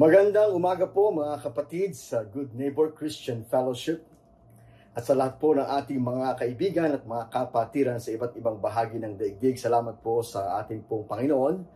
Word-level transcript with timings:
Magandang 0.00 0.56
umaga 0.56 0.88
po 0.88 1.12
mga 1.12 1.44
kapatid 1.44 1.92
sa 1.92 2.24
Good 2.24 2.56
Neighbor 2.56 2.88
Christian 2.88 3.44
Fellowship 3.44 4.00
at 4.96 5.04
sa 5.04 5.12
lahat 5.12 5.36
po 5.36 5.52
ng 5.52 5.68
ating 5.68 6.00
mga 6.00 6.40
kaibigan 6.40 6.88
at 6.96 7.04
mga 7.04 7.28
kapatiran 7.28 8.00
sa 8.00 8.08
iba't 8.08 8.32
ibang 8.32 8.56
bahagi 8.56 8.96
ng 8.96 9.20
daigdig. 9.20 9.60
Salamat 9.60 10.00
po 10.00 10.24
sa 10.24 10.56
ating 10.56 10.88
pong 10.88 11.04
Panginoon 11.04 11.68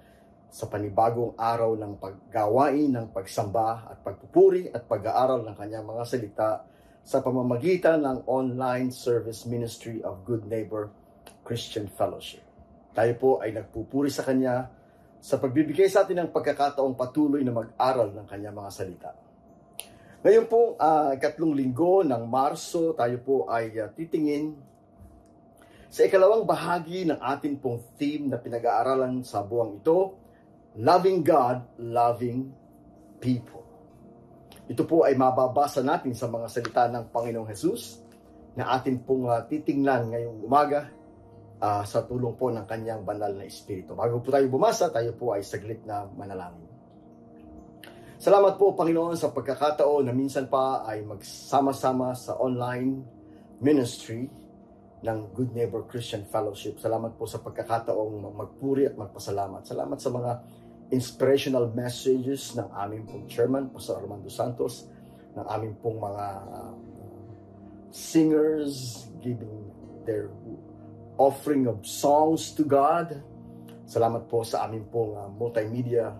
sa 0.49 0.65
panibagong 0.73 1.37
araw 1.37 1.77
ng 1.77 2.01
paggawain 2.01 2.97
ng 2.97 3.13
pagsamba 3.13 3.93
at 3.93 4.01
pagpupuri 4.01 4.73
at 4.73 4.89
pag-aaral 4.89 5.45
ng 5.45 5.57
kanyang 5.61 5.85
mga 5.85 6.03
salita 6.09 6.65
sa 7.05 7.21
pamamagitan 7.21 8.01
ng 8.01 8.25
online 8.25 8.89
service 8.89 9.45
ministry 9.45 10.01
of 10.01 10.25
Good 10.25 10.49
Neighbor 10.49 10.89
Christian 11.45 11.93
Fellowship. 11.93 12.41
Tayo 12.97 13.13
po 13.21 13.31
ay 13.45 13.53
nagpupuri 13.53 14.09
sa 14.09 14.25
Kanya 14.25 14.73
sa 15.25 15.41
pagbibigay 15.41 15.89
sa 15.89 16.05
atin 16.05 16.21
ng 16.21 16.31
pagkakataong 16.37 16.93
patuloy 16.93 17.41
na 17.41 17.57
mag-aral 17.57 18.13
ng 18.13 18.29
kanyang 18.29 18.61
mga 18.61 18.71
salita. 18.77 19.11
Ngayon 20.21 20.45
po, 20.45 20.77
uh, 20.77 21.17
ikatlong 21.17 21.57
linggo 21.57 22.05
ng 22.05 22.29
Marso, 22.29 22.93
tayo 22.93 23.17
po 23.25 23.49
ay 23.49 23.73
uh, 23.81 23.89
titingin 23.97 24.53
sa 25.89 26.05
ikalawang 26.05 26.45
bahagi 26.45 27.09
ng 27.09 27.17
ating 27.17 27.57
pong 27.57 27.81
theme 27.97 28.29
na 28.29 28.37
pinag-aaralan 28.37 29.25
sa 29.25 29.41
buwang 29.41 29.81
ito, 29.81 30.13
Loving 30.77 31.25
God, 31.25 31.81
Loving 31.81 32.53
People. 33.17 33.65
Ito 34.69 34.85
po 34.85 35.09
ay 35.09 35.17
mababasa 35.17 35.81
natin 35.81 36.13
sa 36.13 36.29
mga 36.29 36.53
salita 36.53 36.85
ng 36.93 37.09
Panginoong 37.09 37.49
Jesus 37.49 37.97
na 38.61 38.77
atin 38.77 39.01
pong 39.01 39.25
uh, 39.33 39.41
titingnan 39.49 40.13
ngayong 40.13 40.45
umaga 40.45 40.93
uh, 41.65 41.83
sa 41.89 42.05
tulong 42.05 42.37
po 42.37 42.53
ng 42.53 42.69
kanyang 42.69 43.01
banal 43.01 43.33
na 43.33 43.49
Espiritu. 43.49 43.97
Bago 43.97 44.21
po 44.21 44.29
tayo 44.29 44.45
bumasa, 44.53 44.93
tayo 44.93 45.17
po 45.17 45.33
ay 45.33 45.41
saglit 45.41 45.81
na 45.89 46.05
manalangin. 46.13 46.69
Salamat 48.21 48.57
po, 48.57 48.73
Panginoon, 48.73 49.17
sa 49.17 49.33
pagkakataon 49.33 50.09
na 50.09 50.15
minsan 50.17 50.49
pa 50.49 50.85
ay 50.85 51.05
magsama-sama 51.05 52.17
sa 52.17 52.37
online 52.41 53.05
ministry 53.61 54.29
ng 55.05 55.19
Good 55.37 55.53
Neighbor 55.53 55.85
Christian 55.85 56.25
Fellowship. 56.25 56.81
Salamat 56.81 57.17
po 57.21 57.29
sa 57.29 57.41
pagkakataong 57.45 58.33
magpuri 58.33 58.89
at 58.89 58.97
magpasalamat. 58.97 59.69
Salamat 59.69 60.01
sa 60.01 60.09
mga 60.09 60.33
inspirational 60.89 61.69
messages 61.77 62.57
ng 62.57 62.69
aming 62.73 63.05
pong 63.05 63.25
chairman, 63.29 63.69
Pastor 63.69 64.01
Armando 64.01 64.33
Santos, 64.33 64.89
ng 65.37 65.45
aming 65.45 65.77
pong 65.85 66.01
mga 66.01 66.27
uh, 66.49 66.73
singers 67.93 69.05
giving 69.21 69.69
their 70.09 70.33
offering 71.19 71.67
of 71.67 71.87
songs 71.87 72.53
to 72.59 72.67
God. 72.67 73.23
Salamat 73.85 74.27
po 74.27 74.43
sa 74.43 74.67
amin 74.67 74.83
pong 74.89 75.15
uh, 75.15 75.29
multimedia 75.31 76.17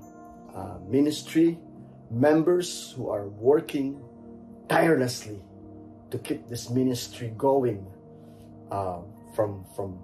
uh, 0.55 0.79
ministry 0.87 1.59
members 2.13 2.93
who 2.95 3.11
are 3.11 3.27
working 3.41 3.99
tirelessly 4.69 5.41
to 6.13 6.17
keep 6.21 6.47
this 6.47 6.71
ministry 6.71 7.33
going 7.35 7.83
uh, 8.71 9.03
from 9.35 9.67
from 9.75 9.99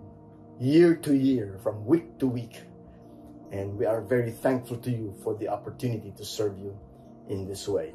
year 0.58 0.98
to 0.98 1.14
year, 1.14 1.60
from 1.62 1.86
week 1.86 2.18
to 2.18 2.26
week. 2.26 2.60
And 3.50 3.74
we 3.74 3.86
are 3.86 4.02
very 4.02 4.30
thankful 4.30 4.78
to 4.86 4.90
you 4.90 5.14
for 5.22 5.34
the 5.34 5.50
opportunity 5.50 6.14
to 6.14 6.24
serve 6.24 6.58
you 6.58 6.74
in 7.26 7.46
this 7.46 7.66
way. 7.66 7.94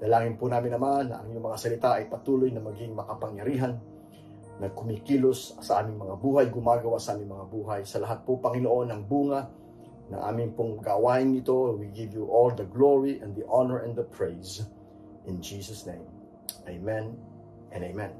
Dalangin 0.00 0.40
po 0.40 0.48
namin 0.48 0.72
naman 0.72 1.12
na 1.12 1.20
ang 1.20 1.28
iyong 1.28 1.44
mga 1.44 1.58
salita 1.60 2.00
ay 2.00 2.08
patuloy 2.08 2.48
na 2.48 2.64
maging 2.64 2.96
makapangyarihan 2.96 3.76
na 4.60 4.68
kumikilos 4.68 5.56
sa 5.64 5.80
aming 5.80 5.96
mga 6.04 6.16
buhay, 6.20 6.44
gumagawa 6.52 7.00
sa 7.00 7.16
aming 7.16 7.32
mga 7.32 7.46
buhay. 7.48 7.80
Sa 7.88 7.96
lahat 7.96 8.28
po, 8.28 8.36
Panginoon, 8.36 8.92
ng 8.92 9.02
bunga 9.08 9.48
ng 10.10 10.20
aming 10.20 10.52
pong 10.52 10.84
gawain 10.84 11.32
ito, 11.38 11.72
we 11.78 11.88
give 11.94 12.12
you 12.12 12.28
all 12.28 12.52
the 12.52 12.66
glory 12.68 13.22
and 13.24 13.32
the 13.32 13.46
honor 13.48 13.86
and 13.86 13.96
the 13.96 14.04
praise. 14.04 14.60
In 15.24 15.40
Jesus' 15.40 15.86
name, 15.88 16.04
Amen 16.68 17.16
and 17.72 17.82
Amen. 17.86 18.12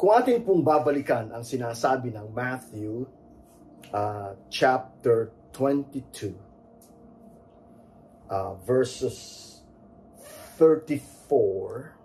Kung 0.00 0.16
ating 0.16 0.48
pong 0.48 0.64
babalikan 0.64 1.28
ang 1.28 1.44
sinasabi 1.44 2.08
ng 2.14 2.32
Matthew 2.32 3.04
uh, 3.92 4.32
chapter 4.48 5.34
22, 5.52 6.32
uh, 8.32 8.56
verses 8.64 9.60
34 10.56 11.99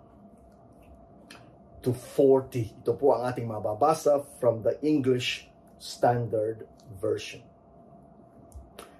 to 1.86 1.94
40. 1.94 2.82
Ito 2.82 2.98
po 2.98 3.14
ang 3.14 3.30
ating 3.30 3.46
mababasa 3.46 4.26
from 4.42 4.66
the 4.66 4.74
English 4.82 5.46
Standard 5.78 6.66
Version. 6.98 7.46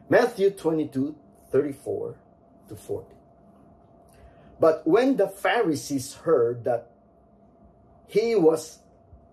Matthew 0.06 0.54
22, 0.54 1.18
34 1.50 2.14
to 2.70 2.74
40. 2.78 3.10
But 4.62 4.86
when 4.86 5.18
the 5.18 5.26
Pharisees 5.26 6.22
heard 6.22 6.62
that 6.62 6.94
he 8.06 8.38
was 8.38 8.78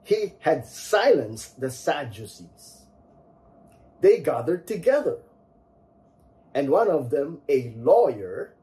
he 0.02 0.34
had 0.42 0.66
silenced 0.66 1.62
the 1.62 1.70
Sadducees, 1.70 2.90
they 4.02 4.18
gathered 4.18 4.66
together. 4.66 5.22
And 6.58 6.74
one 6.74 6.90
of 6.90 7.14
them, 7.14 7.46
a 7.46 7.70
lawyer, 7.78 8.58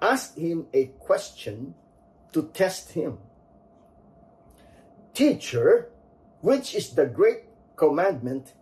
asked 0.00 0.36
him 0.36 0.68
a 0.76 0.92
question 1.00 1.72
to 2.36 2.52
test 2.52 2.92
him. 2.92 3.18
Teacher, 5.14 5.90
which 6.40 6.74
is 6.74 6.94
the 6.94 7.06
great 7.06 7.44
commandment 7.76 8.54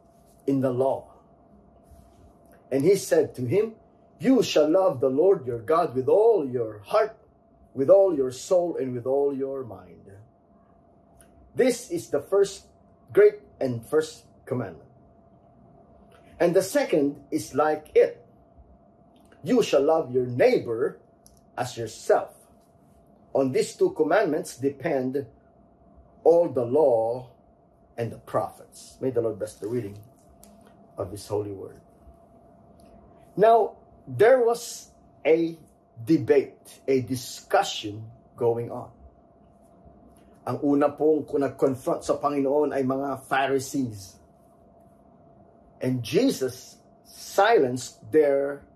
in 0.46 0.60
the 0.60 0.70
law? 0.70 1.14
And 2.70 2.84
he 2.84 2.96
said 2.96 3.34
to 3.36 3.46
him, 3.46 3.74
You 4.18 4.42
shall 4.42 4.68
love 4.68 5.00
the 5.00 5.08
Lord 5.08 5.46
your 5.46 5.60
God 5.60 5.94
with 5.94 6.08
all 6.08 6.46
your 6.48 6.80
heart, 6.80 7.16
with 7.74 7.88
all 7.90 8.14
your 8.14 8.30
soul, 8.30 8.76
and 8.76 8.92
with 8.92 9.06
all 9.06 9.34
your 9.34 9.64
mind. 9.64 10.10
This 11.54 11.90
is 11.90 12.10
the 12.10 12.20
first 12.20 12.66
great 13.12 13.40
and 13.60 13.84
first 13.84 14.24
commandment. 14.46 14.88
And 16.40 16.54
the 16.54 16.62
second 16.62 17.16
is 17.30 17.54
like 17.54 17.90
it. 17.94 18.24
You 19.42 19.62
shall 19.62 19.82
love 19.82 20.12
your 20.12 20.26
neighbor 20.26 21.00
as 21.56 21.76
yourself. 21.76 22.34
On 23.34 23.52
these 23.52 23.74
two 23.74 23.90
commandments 23.90 24.56
depend 24.56 25.26
all 26.24 26.48
the 26.48 26.64
law 26.64 27.30
and 27.96 28.12
the 28.12 28.18
prophets. 28.18 28.96
May 29.00 29.10
the 29.10 29.20
Lord 29.20 29.38
bless 29.38 29.54
the 29.54 29.68
reading 29.68 29.98
of 30.96 31.10
His 31.10 31.26
holy 31.26 31.52
word. 31.52 31.80
Now, 33.36 33.76
there 34.06 34.42
was 34.42 34.90
a 35.24 35.56
debate, 36.04 36.80
a 36.86 37.02
discussion 37.02 38.10
going 38.36 38.70
on. 38.70 38.90
Ang 40.46 40.58
una 40.64 40.88
pong 40.90 41.26
nag-confront 41.28 42.02
sa 42.02 42.16
Panginoon 42.16 42.72
ay 42.72 42.82
mga 42.82 43.22
Pharisees. 43.28 44.16
And 45.78 46.02
Jesus 46.02 46.78
silenced 47.04 48.00
their 48.10 48.66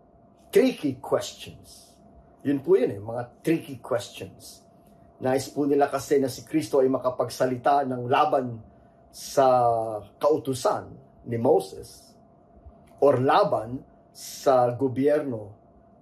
tricky 0.53 1.01
questions. 1.01 1.97
Yun 2.45 2.63
po 2.63 2.79
yun 2.79 2.91
eh, 2.93 3.01
mga 3.03 3.23
tricky 3.43 3.79
questions. 3.83 4.62
Nais 5.23 5.47
po 5.55 5.71
nila 5.71 5.87
kasi 5.87 6.19
na 6.19 6.27
si 6.27 6.43
Kristo 6.43 6.83
ay 6.83 6.91
makapagsalita 6.91 7.87
ng 7.87 8.11
laban 8.11 8.59
sa 9.15 9.47
kautusan 10.19 10.91
ni 11.31 11.39
Moses 11.39 12.11
or 12.99 13.23
laban 13.23 13.79
sa 14.11 14.75
gobyerno 14.75 15.55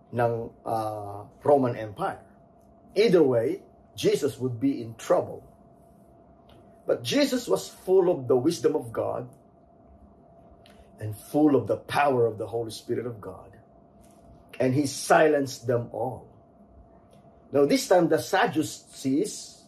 ng 0.08 0.32
uh, 0.64 1.28
Roman 1.44 1.76
Empire. 1.76 2.25
Either 2.97 3.22
way, 3.22 3.60
Jesus 3.92 4.41
would 4.41 4.58
be 4.58 4.81
in 4.81 4.97
trouble. 4.97 5.44
But 6.88 7.04
Jesus 7.04 7.47
was 7.47 7.69
full 7.69 8.08
of 8.08 8.26
the 8.26 8.34
wisdom 8.34 8.75
of 8.75 8.88
God 8.91 9.28
and 10.98 11.12
full 11.12 11.54
of 11.54 11.69
the 11.69 11.76
power 11.76 12.26
of 12.26 12.38
the 12.41 12.48
Holy 12.48 12.72
Spirit 12.72 13.06
of 13.06 13.20
God. 13.20 13.52
And 14.58 14.75
he 14.75 14.87
silenced 14.87 15.69
them 15.69 15.88
all. 15.93 16.26
Now, 17.52 17.67
this 17.67 17.88
time 17.88 18.08
the 18.08 18.19
Sadducees 18.19 19.62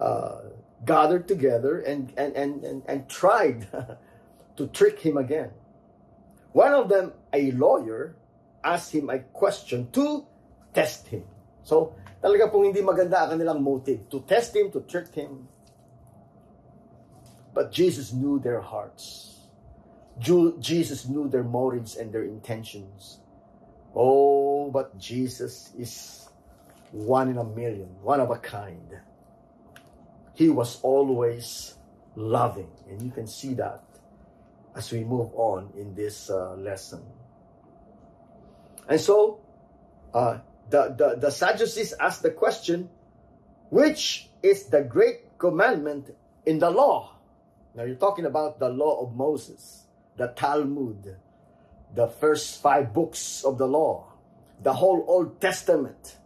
uh, 0.00 0.50
gathered 0.84 1.28
together 1.28 1.80
and, 1.80 2.12
and, 2.16 2.34
and, 2.34 2.64
and, 2.64 2.82
and 2.86 3.08
tried 3.08 3.68
to 4.56 4.66
trick 4.68 5.00
him 5.00 5.16
again. 5.16 5.50
One 6.52 6.72
of 6.72 6.88
them, 6.88 7.12
a 7.32 7.50
lawyer, 7.52 8.16
asked 8.62 8.94
him 8.94 9.10
a 9.10 9.18
question 9.18 9.90
to 9.92 10.26
test 10.72 11.08
him. 11.08 11.24
So, 11.62 11.94
talaga 12.22 12.50
pong 12.50 12.70
hindi 12.70 12.82
maganda 12.82 13.26
ang 13.26 13.38
kanilang 13.38 13.62
motive. 13.62 14.08
To 14.10 14.20
test 14.22 14.54
him, 14.54 14.70
to 14.70 14.80
trick 14.82 15.14
him. 15.14 15.48
But 17.54 17.70
Jesus 17.70 18.12
knew 18.12 18.38
their 18.38 18.60
hearts. 18.60 19.34
Jesus 20.18 21.06
knew 21.08 21.28
their 21.28 21.42
motives 21.42 21.96
and 21.96 22.12
their 22.12 22.24
intentions. 22.24 23.18
Oh, 23.94 24.70
but 24.70 24.98
Jesus 24.98 25.70
is 25.78 26.23
one 26.94 27.28
in 27.28 27.38
a 27.38 27.44
million, 27.44 27.88
one 28.02 28.20
of 28.20 28.30
a 28.30 28.38
kind. 28.38 29.00
He 30.34 30.48
was 30.48 30.80
always 30.82 31.74
loving, 32.14 32.70
and 32.88 33.02
you 33.02 33.10
can 33.10 33.26
see 33.26 33.54
that 33.54 33.82
as 34.76 34.92
we 34.92 35.02
move 35.02 35.30
on 35.34 35.72
in 35.76 35.94
this 35.94 36.30
uh, 36.30 36.54
lesson. 36.54 37.02
And 38.88 39.00
so, 39.00 39.40
uh, 40.12 40.38
the, 40.70 40.94
the, 40.96 41.16
the 41.18 41.30
Sadducees 41.30 41.94
asked 41.98 42.22
the 42.22 42.30
question, 42.30 42.88
which 43.70 44.30
is 44.42 44.66
the 44.66 44.82
great 44.82 45.36
commandment 45.38 46.14
in 46.46 46.60
the 46.60 46.70
law? 46.70 47.16
Now 47.74 47.82
you're 47.82 47.96
talking 47.96 48.26
about 48.26 48.60
the 48.60 48.68
law 48.68 49.02
of 49.02 49.16
Moses, 49.16 49.82
the 50.16 50.28
Talmud, 50.28 51.16
the 51.92 52.06
first 52.06 52.62
five 52.62 52.92
books 52.92 53.42
of 53.42 53.58
the 53.58 53.66
law, 53.66 54.12
the 54.62 54.72
whole 54.72 55.04
Old 55.08 55.40
Testament. 55.40 56.18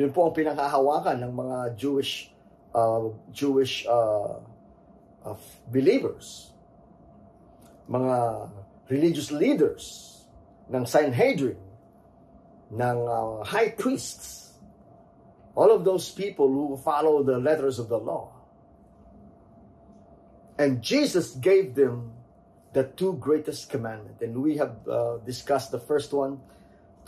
Yun 0.00 0.16
po 0.16 0.32
ang 0.32 0.32
pinakahawakan 0.32 1.20
ng 1.28 1.32
mga 1.36 1.76
Jewish 1.76 2.32
uh, 2.72 3.12
Jewish 3.28 3.84
uh, 3.84 4.40
uh, 5.28 5.36
believers, 5.68 6.56
mga 7.84 8.48
religious 8.88 9.28
leaders 9.28 10.08
ng 10.72 10.88
Sanhedrin, 10.88 11.60
ng 12.72 12.98
uh, 13.04 13.44
high 13.44 13.76
priests, 13.76 14.56
all 15.52 15.68
of 15.68 15.84
those 15.84 16.08
people 16.08 16.48
who 16.48 16.80
follow 16.80 17.20
the 17.20 17.36
letters 17.36 17.76
of 17.76 17.92
the 17.92 17.98
law. 17.98 18.32
And 20.56 20.80
Jesus 20.80 21.36
gave 21.36 21.74
them 21.74 22.12
the 22.72 22.84
two 22.84 23.20
greatest 23.20 23.68
commandments. 23.68 24.22
And 24.22 24.40
we 24.40 24.56
have 24.56 24.76
uh, 24.86 25.18
discussed 25.24 25.72
the 25.72 25.80
first 25.80 26.12
one, 26.12 26.40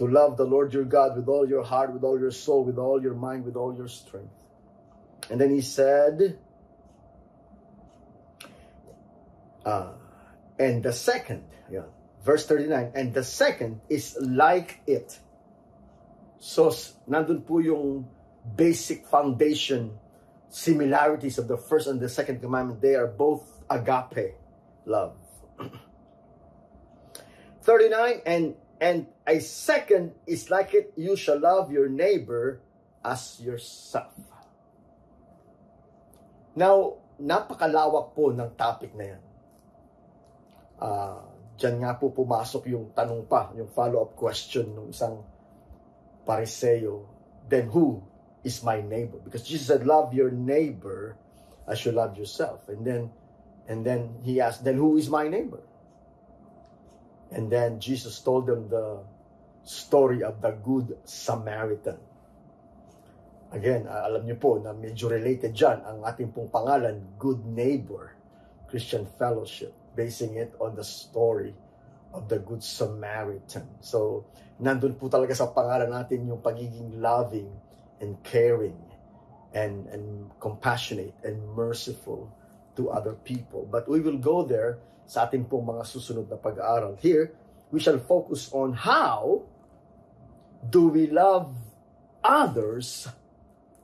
to 0.02 0.08
love 0.08 0.36
the 0.36 0.44
Lord 0.44 0.74
your 0.74 0.84
God 0.84 1.16
with 1.16 1.28
all 1.28 1.48
your 1.48 1.62
heart, 1.62 1.92
with 1.92 2.02
all 2.02 2.18
your 2.18 2.32
soul, 2.32 2.64
with 2.64 2.76
all 2.76 3.00
your 3.00 3.14
mind, 3.14 3.44
with 3.44 3.54
all 3.54 3.72
your 3.72 3.86
strength. 3.86 4.34
And 5.30 5.40
then 5.40 5.54
he 5.54 5.60
said, 5.60 6.38
uh, 9.64 9.92
and 10.58 10.82
the 10.82 10.92
second, 10.92 11.44
yeah, 11.70 11.86
verse 12.24 12.46
39, 12.46 12.90
and 12.96 13.14
the 13.14 13.22
second 13.22 13.80
is 13.88 14.18
like 14.20 14.80
it. 14.88 15.16
So, 16.40 16.74
nandun 17.06 17.46
po 17.46 17.62
yung 17.62 18.10
basic 18.42 19.06
foundation 19.06 19.94
similarities 20.50 21.38
of 21.38 21.46
the 21.46 21.56
first 21.56 21.86
and 21.86 22.00
the 22.00 22.08
second 22.08 22.42
commandment. 22.42 22.82
They 22.82 22.96
are 22.96 23.06
both 23.06 23.46
agape 23.70 24.34
love. 24.84 25.14
39 27.62 28.20
and 28.26 28.54
and 28.82 29.06
a 29.22 29.38
second 29.38 30.10
is 30.26 30.50
like 30.50 30.74
it 30.74 30.90
you 30.98 31.14
shall 31.14 31.38
love 31.38 31.70
your 31.70 31.86
neighbor 31.86 32.58
as 33.06 33.38
yourself. 33.38 34.10
Now, 36.58 36.98
napakalawak 37.22 38.18
po 38.18 38.34
ng 38.34 38.58
topic 38.58 38.90
na 38.98 39.14
yan. 39.14 39.22
Uh, 40.82 41.32
Diyan 41.62 41.78
nga 41.78 41.94
po 41.94 42.10
pumasok 42.10 42.74
yung 42.74 42.90
tanong 42.90 43.30
pa, 43.30 43.54
yung 43.54 43.70
follow-up 43.70 44.18
question 44.18 44.72
ng 44.74 44.90
isang 44.90 45.22
pariseo. 46.26 47.06
Then 47.46 47.70
who 47.70 48.02
is 48.42 48.66
my 48.66 48.82
neighbor? 48.82 49.22
Because 49.22 49.46
Jesus 49.46 49.70
said, 49.70 49.86
love 49.86 50.10
your 50.10 50.34
neighbor 50.34 51.14
as 51.70 51.86
you 51.86 51.94
love 51.94 52.18
yourself. 52.18 52.66
And 52.66 52.82
then, 52.82 53.14
and 53.70 53.86
then 53.86 54.18
he 54.26 54.42
asked, 54.42 54.66
then 54.66 54.74
who 54.74 54.98
is 54.98 55.06
my 55.06 55.30
neighbor? 55.30 55.62
And 57.32 57.48
then 57.48 57.80
Jesus 57.80 58.20
told 58.20 58.46
them 58.46 58.68
the 58.68 59.00
story 59.64 60.22
of 60.22 60.40
the 60.40 60.52
Good 60.60 60.96
Samaritan. 61.08 61.96
Again, 63.52 63.84
alam 63.84 64.24
niyo 64.24 64.40
po 64.40 64.56
na 64.60 64.72
medyo 64.72 65.12
related 65.12 65.52
dyan 65.52 65.84
ang 65.84 66.00
ating 66.08 66.32
pong 66.32 66.48
pangalan, 66.48 67.04
Good 67.20 67.44
Neighbor 67.44 68.16
Christian 68.72 69.04
Fellowship, 69.20 69.76
basing 69.92 70.40
it 70.40 70.56
on 70.56 70.72
the 70.72 70.84
story 70.84 71.52
of 72.16 72.32
the 72.32 72.40
Good 72.40 72.64
Samaritan. 72.64 73.68
So, 73.84 74.24
nandun 74.56 74.96
po 74.96 75.12
talaga 75.12 75.36
sa 75.36 75.52
pangalan 75.52 75.92
natin 75.92 76.24
yung 76.28 76.40
pagiging 76.40 77.00
loving 77.00 77.52
and 78.00 78.16
caring 78.24 78.76
and, 79.52 79.84
and 79.92 80.32
compassionate 80.40 81.12
and 81.20 81.36
merciful 81.52 82.32
to 82.76 82.88
other 82.88 83.12
people. 83.20 83.68
But 83.68 83.84
we 83.84 84.00
will 84.00 84.16
go 84.16 84.44
there 84.44 84.80
sa 85.06 85.28
ating 85.28 85.44
pong 85.46 85.68
mga 85.68 85.84
susunod 85.84 86.26
na 86.30 86.38
pag-aaral. 86.38 86.96
Here, 86.98 87.34
we 87.72 87.80
shall 87.80 87.98
focus 87.98 88.52
on 88.52 88.76
how 88.76 89.42
do 90.62 90.88
we 90.88 91.10
love 91.10 91.50
others 92.22 93.10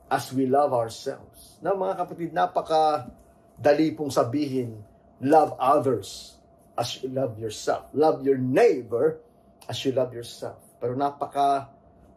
as 0.09 0.31
we 0.31 0.47
love 0.47 0.71
ourselves. 0.73 1.59
Na 1.59 1.75
mga 1.75 1.93
kapatid, 2.01 2.29
napaka 2.31 3.11
dali 3.59 3.91
pong 3.93 4.09
sabihin, 4.09 4.79
love 5.21 5.53
others 5.59 6.39
as 6.79 7.03
you 7.03 7.11
love 7.11 7.35
yourself. 7.35 7.91
Love 7.91 8.23
your 8.23 8.39
neighbor 8.39 9.19
as 9.67 9.83
you 9.83 9.91
love 9.91 10.15
yourself. 10.15 10.57
Pero 10.79 10.95
napaka 10.95 11.67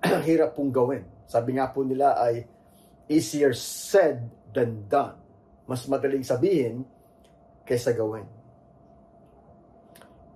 hirap 0.27 0.55
pong 0.55 0.71
gawin. 0.71 1.03
Sabi 1.27 1.59
nga 1.59 1.69
po 1.69 1.83
nila 1.83 2.15
ay 2.23 2.47
easier 3.11 3.51
said 3.53 4.23
than 4.55 4.87
done. 4.87 5.19
Mas 5.67 5.85
madaling 5.91 6.23
sabihin 6.23 6.87
kaysa 7.67 7.91
gawin. 7.93 8.27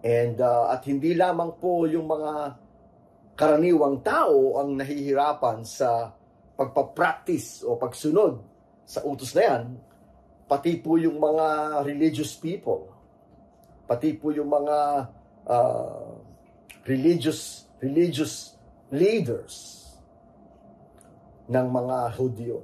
And 0.06 0.38
uh, 0.38 0.70
at 0.70 0.86
hindi 0.86 1.18
lamang 1.18 1.58
po 1.58 1.82
yung 1.90 2.06
mga 2.06 2.54
karaniwang 3.34 4.06
tao 4.06 4.62
ang 4.62 4.78
nahihirapan 4.78 5.66
sa 5.66 6.14
pagpapractice 6.54 7.66
o 7.66 7.74
pagsunod 7.74 8.38
sa 8.86 9.02
utos 9.02 9.34
na 9.34 9.42
yan, 9.42 9.64
pati 10.46 10.78
po 10.78 10.94
yung 10.94 11.18
mga 11.18 11.82
religious 11.82 12.38
people, 12.38 12.86
pati 13.90 14.14
po 14.14 14.30
yung 14.30 14.46
mga 14.46 15.10
uh, 15.50 16.14
religious 16.86 17.66
religious 17.82 18.54
leaders 18.94 19.82
ng 21.50 21.66
mga 21.66 21.96
Hudyo 22.14 22.62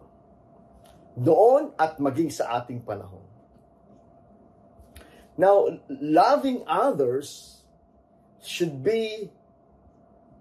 noon 1.19 1.77
at 1.77 2.01
maging 2.01 2.33
sa 2.33 2.63
ating 2.63 2.81
panahon. 2.81 3.32
Now, 5.37 5.81
loving 5.89 6.65
others 6.67 7.63
should 8.45 8.83
be 8.83 9.31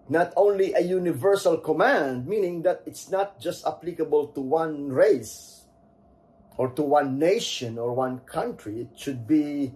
not 0.10 0.34
only 0.36 0.74
a 0.74 0.82
universal 0.82 1.58
command, 1.58 2.28
meaning 2.28 2.64
that 2.64 2.84
it's 2.86 3.10
not 3.10 3.40
just 3.40 3.66
applicable 3.66 4.28
to 4.36 4.42
one 4.42 4.90
race 4.90 5.64
or 6.58 6.70
to 6.70 6.82
one 6.82 7.18
nation 7.18 7.80
or 7.80 7.94
one 7.94 8.20
country. 8.28 8.82
It 8.82 9.00
should 9.00 9.26
be 9.26 9.72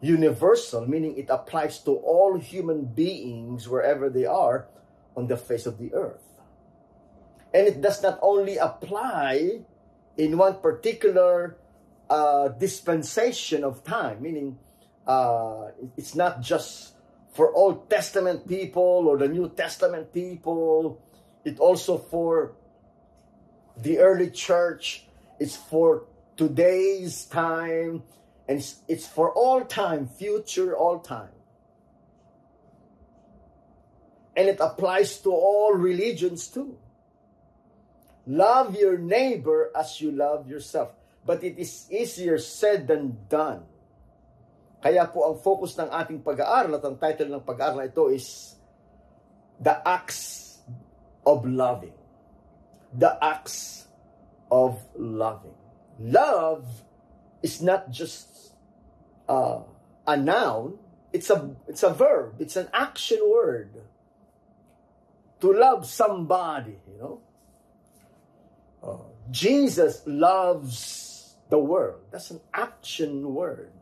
universal, 0.00 0.86
meaning 0.86 1.16
it 1.16 1.30
applies 1.30 1.78
to 1.84 1.96
all 1.96 2.36
human 2.36 2.84
beings 2.84 3.68
wherever 3.68 4.10
they 4.10 4.26
are 4.26 4.68
on 5.16 5.28
the 5.28 5.36
face 5.36 5.66
of 5.66 5.78
the 5.78 5.92
earth. 5.94 6.24
And 7.52 7.66
it 7.66 7.80
does 7.80 8.02
not 8.02 8.18
only 8.22 8.58
apply 8.58 9.60
in 10.16 10.38
one 10.38 10.60
particular 10.60 11.56
uh, 12.10 12.48
dispensation 12.48 13.62
of 13.62 13.84
time, 13.84 14.20
meaning 14.20 14.58
uh, 15.06 15.68
it's 15.96 16.16
not 16.16 16.42
just 16.42 16.94
for 17.32 17.54
Old 17.54 17.88
Testament 17.88 18.48
people 18.48 19.06
or 19.06 19.16
the 19.16 19.28
New 19.28 19.48
Testament 19.48 20.12
people. 20.12 21.00
It 21.44 21.60
also 21.60 21.96
for 21.96 22.56
the 23.76 23.98
early 23.98 24.30
church. 24.30 25.06
It's 25.38 25.56
for 25.56 26.04
today's 26.36 27.24
time, 27.24 28.02
and 28.48 28.58
it's, 28.58 28.82
it's 28.88 29.06
for 29.06 29.32
all 29.32 29.64
time, 29.64 30.08
future 30.08 30.76
all 30.76 30.98
time. 30.98 31.30
And 34.36 34.48
it 34.48 34.58
applies 34.60 35.18
to 35.20 35.30
all 35.30 35.74
religions 35.74 36.48
too. 36.48 36.76
Love 38.26 38.76
your 38.76 38.98
neighbor 38.98 39.70
as 39.76 40.00
you 40.00 40.10
love 40.10 40.48
yourself. 40.48 40.90
But 41.24 41.44
it 41.44 41.58
is 41.58 41.86
easier 41.90 42.38
said 42.38 42.88
than 42.88 43.16
done. 43.28 43.64
Kaya 44.80 45.04
po 45.12 45.28
ang 45.28 45.36
focus 45.36 45.76
ng 45.76 45.92
ating 45.92 46.24
pag-aaral 46.24 46.80
at 46.80 46.84
ang 46.88 46.96
title 46.96 47.28
ng 47.28 47.44
pag-aaral 47.44 47.84
na 47.84 47.88
ito 47.92 48.08
is 48.08 48.56
The 49.60 49.76
Acts 49.84 50.56
of 51.28 51.44
Loving. 51.44 51.96
The 52.96 53.12
Acts 53.20 53.84
of 54.48 54.80
Loving. 54.96 55.56
Love 56.00 56.64
is 57.44 57.60
not 57.60 57.92
just 57.92 58.56
uh, 59.28 59.60
a 60.08 60.16
noun, 60.16 60.80
it's 61.12 61.28
a, 61.28 61.52
it's 61.68 61.84
a 61.84 61.92
verb, 61.92 62.40
it's 62.40 62.56
an 62.56 62.72
action 62.72 63.20
word. 63.20 63.84
To 65.44 65.52
love 65.52 65.84
somebody, 65.84 66.76
you 66.88 66.96
know. 66.96 67.16
Uh, 68.80 68.96
Jesus 69.30 70.00
loves 70.06 70.99
the 71.50 71.58
world. 71.58 72.00
That's 72.10 72.30
an 72.30 72.40
action 72.54 73.34
word. 73.34 73.74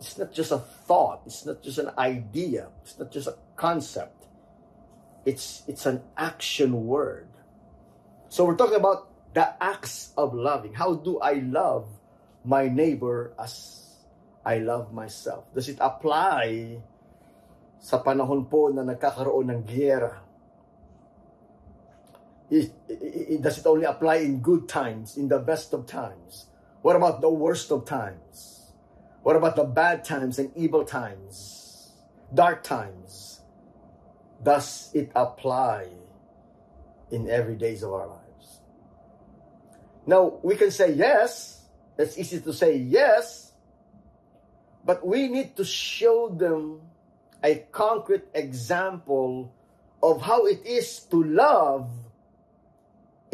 It's 0.00 0.18
not 0.18 0.32
just 0.32 0.50
a 0.50 0.58
thought. 0.58 1.22
It's 1.26 1.46
not 1.46 1.62
just 1.62 1.78
an 1.78 1.92
idea. 1.96 2.68
It's 2.82 2.98
not 2.98 3.12
just 3.12 3.28
a 3.28 3.36
concept. 3.56 4.24
It's, 5.24 5.62
it's 5.68 5.86
an 5.86 6.02
action 6.16 6.86
word. 6.86 7.28
So 8.28 8.44
we're 8.44 8.56
talking 8.56 8.80
about 8.80 9.08
the 9.34 9.52
acts 9.62 10.12
of 10.16 10.34
loving. 10.34 10.74
How 10.74 10.94
do 10.96 11.20
I 11.20 11.44
love 11.44 11.86
my 12.44 12.68
neighbor 12.68 13.32
as 13.38 13.84
I 14.44 14.58
love 14.58 14.92
myself? 14.92 15.44
Does 15.54 15.68
it 15.68 15.78
apply 15.80 16.80
sa 17.84 18.00
panahon 18.00 18.48
po 18.48 18.72
na 18.72 18.80
nagkakaroon 18.80 19.52
ng 19.52 19.62
giyera 19.68 20.23
Does 23.40 23.58
it 23.58 23.66
only 23.66 23.84
apply 23.84 24.16
in 24.16 24.40
good 24.40 24.68
times, 24.68 25.16
in 25.16 25.28
the 25.28 25.38
best 25.38 25.72
of 25.72 25.86
times? 25.86 26.46
What 26.82 26.96
about 26.96 27.20
the 27.20 27.30
worst 27.30 27.72
of 27.72 27.84
times? 27.84 28.70
What 29.22 29.36
about 29.36 29.56
the 29.56 29.64
bad 29.64 30.04
times 30.04 30.38
and 30.38 30.52
evil 30.54 30.84
times, 30.84 31.92
dark 32.32 32.62
times? 32.62 33.40
Does 34.42 34.90
it 34.94 35.10
apply 35.16 35.88
in 37.10 37.28
every 37.30 37.56
days 37.56 37.82
of 37.82 37.92
our 37.92 38.06
lives? 38.06 38.60
Now, 40.06 40.38
we 40.42 40.56
can 40.56 40.70
say 40.70 40.92
yes. 40.92 41.62
It's 41.96 42.18
easy 42.18 42.40
to 42.40 42.52
say 42.52 42.76
yes. 42.76 43.52
But 44.84 45.06
we 45.06 45.28
need 45.28 45.56
to 45.56 45.64
show 45.64 46.28
them 46.28 46.82
a 47.42 47.64
concrete 47.72 48.28
example 48.34 49.54
of 50.02 50.20
how 50.20 50.44
it 50.44 50.66
is 50.66 51.00
to 51.08 51.24
love 51.24 51.88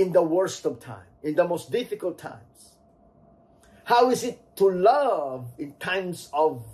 in 0.00 0.12
the 0.12 0.23
worst 0.23 0.64
of 0.64 0.80
time, 0.80 1.04
in 1.23 1.35
the 1.35 1.47
most 1.47 1.71
difficult 1.71 2.16
times. 2.16 2.76
How 3.85 4.09
is 4.09 4.25
it 4.25 4.57
to 4.57 4.71
love 4.71 5.52
in 5.59 5.75
times 5.75 6.30
of 6.33 6.64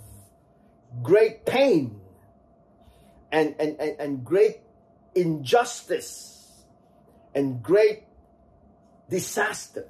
great 1.03 1.45
pain 1.45 1.99
and, 3.29 3.53
and, 3.59 3.75
and, 3.81 3.99
and 3.99 4.23
great 4.23 4.61
injustice 5.13 6.63
and 7.35 7.61
great 7.61 8.03
disaster? 9.09 9.89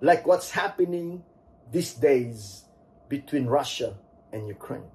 Like 0.00 0.28
what's 0.28 0.52
happening 0.52 1.24
these 1.72 1.94
days 1.94 2.66
between 3.08 3.46
Russia 3.46 3.94
and 4.32 4.46
Ukraine. 4.46 4.90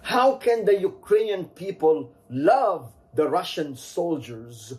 How 0.00 0.36
can 0.36 0.64
the 0.64 0.80
Ukrainian 0.80 1.44
people 1.44 2.10
love 2.30 2.90
the 3.12 3.28
Russian 3.28 3.76
soldiers 3.76 4.78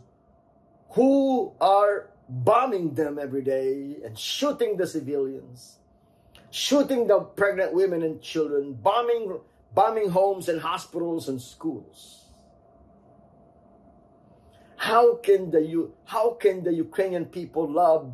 who 0.94 1.54
are 1.62 2.10
bombing 2.28 2.94
them 2.94 3.20
every 3.20 3.42
day 3.42 3.98
and 4.04 4.18
shooting 4.18 4.78
the 4.78 4.88
civilians, 4.88 5.78
shooting 6.50 7.08
the 7.08 7.20
pregnant 7.20 7.74
women 7.74 8.04
and 8.04 8.22
children, 8.22 8.74
bombing, 8.74 9.40
bombing 9.74 10.10
homes 10.10 10.50
and 10.50 10.62
hospitals 10.62 11.28
and 11.30 11.42
schools. 11.42 12.26
How 14.78 15.16
can 15.18 15.52
the 15.52 15.92
how 16.06 16.32
can 16.32 16.64
the 16.64 16.74
Ukrainian 16.74 17.26
people 17.26 17.70
love 17.70 18.12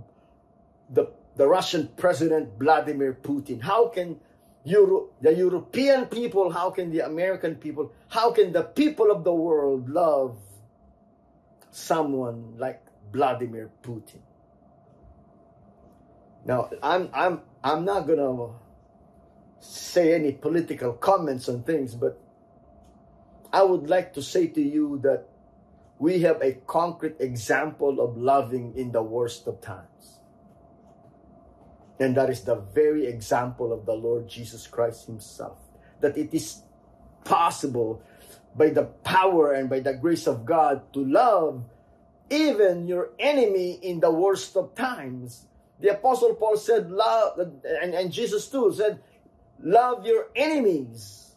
the 0.89 1.07
the 1.35 1.47
Russian 1.47 1.87
President 1.95 2.59
Vladimir 2.59 3.13
Putin? 3.13 3.61
How 3.61 3.87
can 3.87 4.19
Euro, 4.65 5.09
the 5.21 5.33
European 5.33 6.07
people, 6.07 6.51
how 6.51 6.69
can 6.71 6.91
the 6.91 6.99
American 6.99 7.55
people, 7.55 7.93
how 8.09 8.31
can 8.31 8.51
the 8.51 8.63
people 8.63 9.11
of 9.11 9.23
the 9.23 9.33
world 9.33 9.89
love 9.89 10.37
someone 11.77 12.57
like 12.57 12.81
Vladimir 13.13 13.69
Putin. 13.83 14.19
Now, 16.45 16.69
I'm 16.81 17.09
I'm 17.13 17.41
I'm 17.63 17.85
not 17.85 18.07
gonna 18.07 18.53
say 19.59 20.15
any 20.15 20.31
political 20.31 20.93
comments 20.93 21.47
on 21.49 21.63
things, 21.63 21.93
but 21.93 22.19
I 23.53 23.63
would 23.63 23.89
like 23.89 24.13
to 24.13 24.21
say 24.21 24.47
to 24.47 24.61
you 24.61 24.99
that 25.03 25.29
we 25.99 26.19
have 26.21 26.41
a 26.41 26.53
concrete 26.65 27.15
example 27.19 28.01
of 28.01 28.17
loving 28.17 28.73
in 28.75 28.91
the 28.91 29.01
worst 29.01 29.47
of 29.47 29.61
times. 29.61 30.19
And 31.99 32.15
that 32.15 32.29
is 32.29 32.41
the 32.41 32.55
very 32.55 33.07
example 33.07 33.73
of 33.73 33.85
the 33.85 33.93
Lord 33.93 34.27
Jesus 34.27 34.67
Christ 34.67 35.07
Himself. 35.07 35.57
That 36.01 36.17
it 36.17 36.33
is 36.33 36.61
possible 37.23 38.01
by 38.55 38.69
the 38.69 38.83
power 38.83 39.53
and 39.53 39.69
by 39.69 39.79
the 39.79 39.93
grace 39.93 40.27
of 40.27 40.45
God 40.45 40.93
to 40.93 41.03
love 41.03 41.63
even 42.29 42.87
your 42.87 43.09
enemy 43.19 43.79
in 43.81 43.99
the 43.99 44.11
worst 44.11 44.55
of 44.57 44.75
times. 44.75 45.45
The 45.79 45.89
Apostle 45.89 46.35
Paul 46.35 46.57
said, 46.57 46.91
love, 46.91 47.39
and, 47.39 47.93
and 47.93 48.11
Jesus 48.11 48.47
too 48.47 48.73
said, 48.75 48.99
love 49.61 50.05
your 50.05 50.27
enemies. 50.35 51.31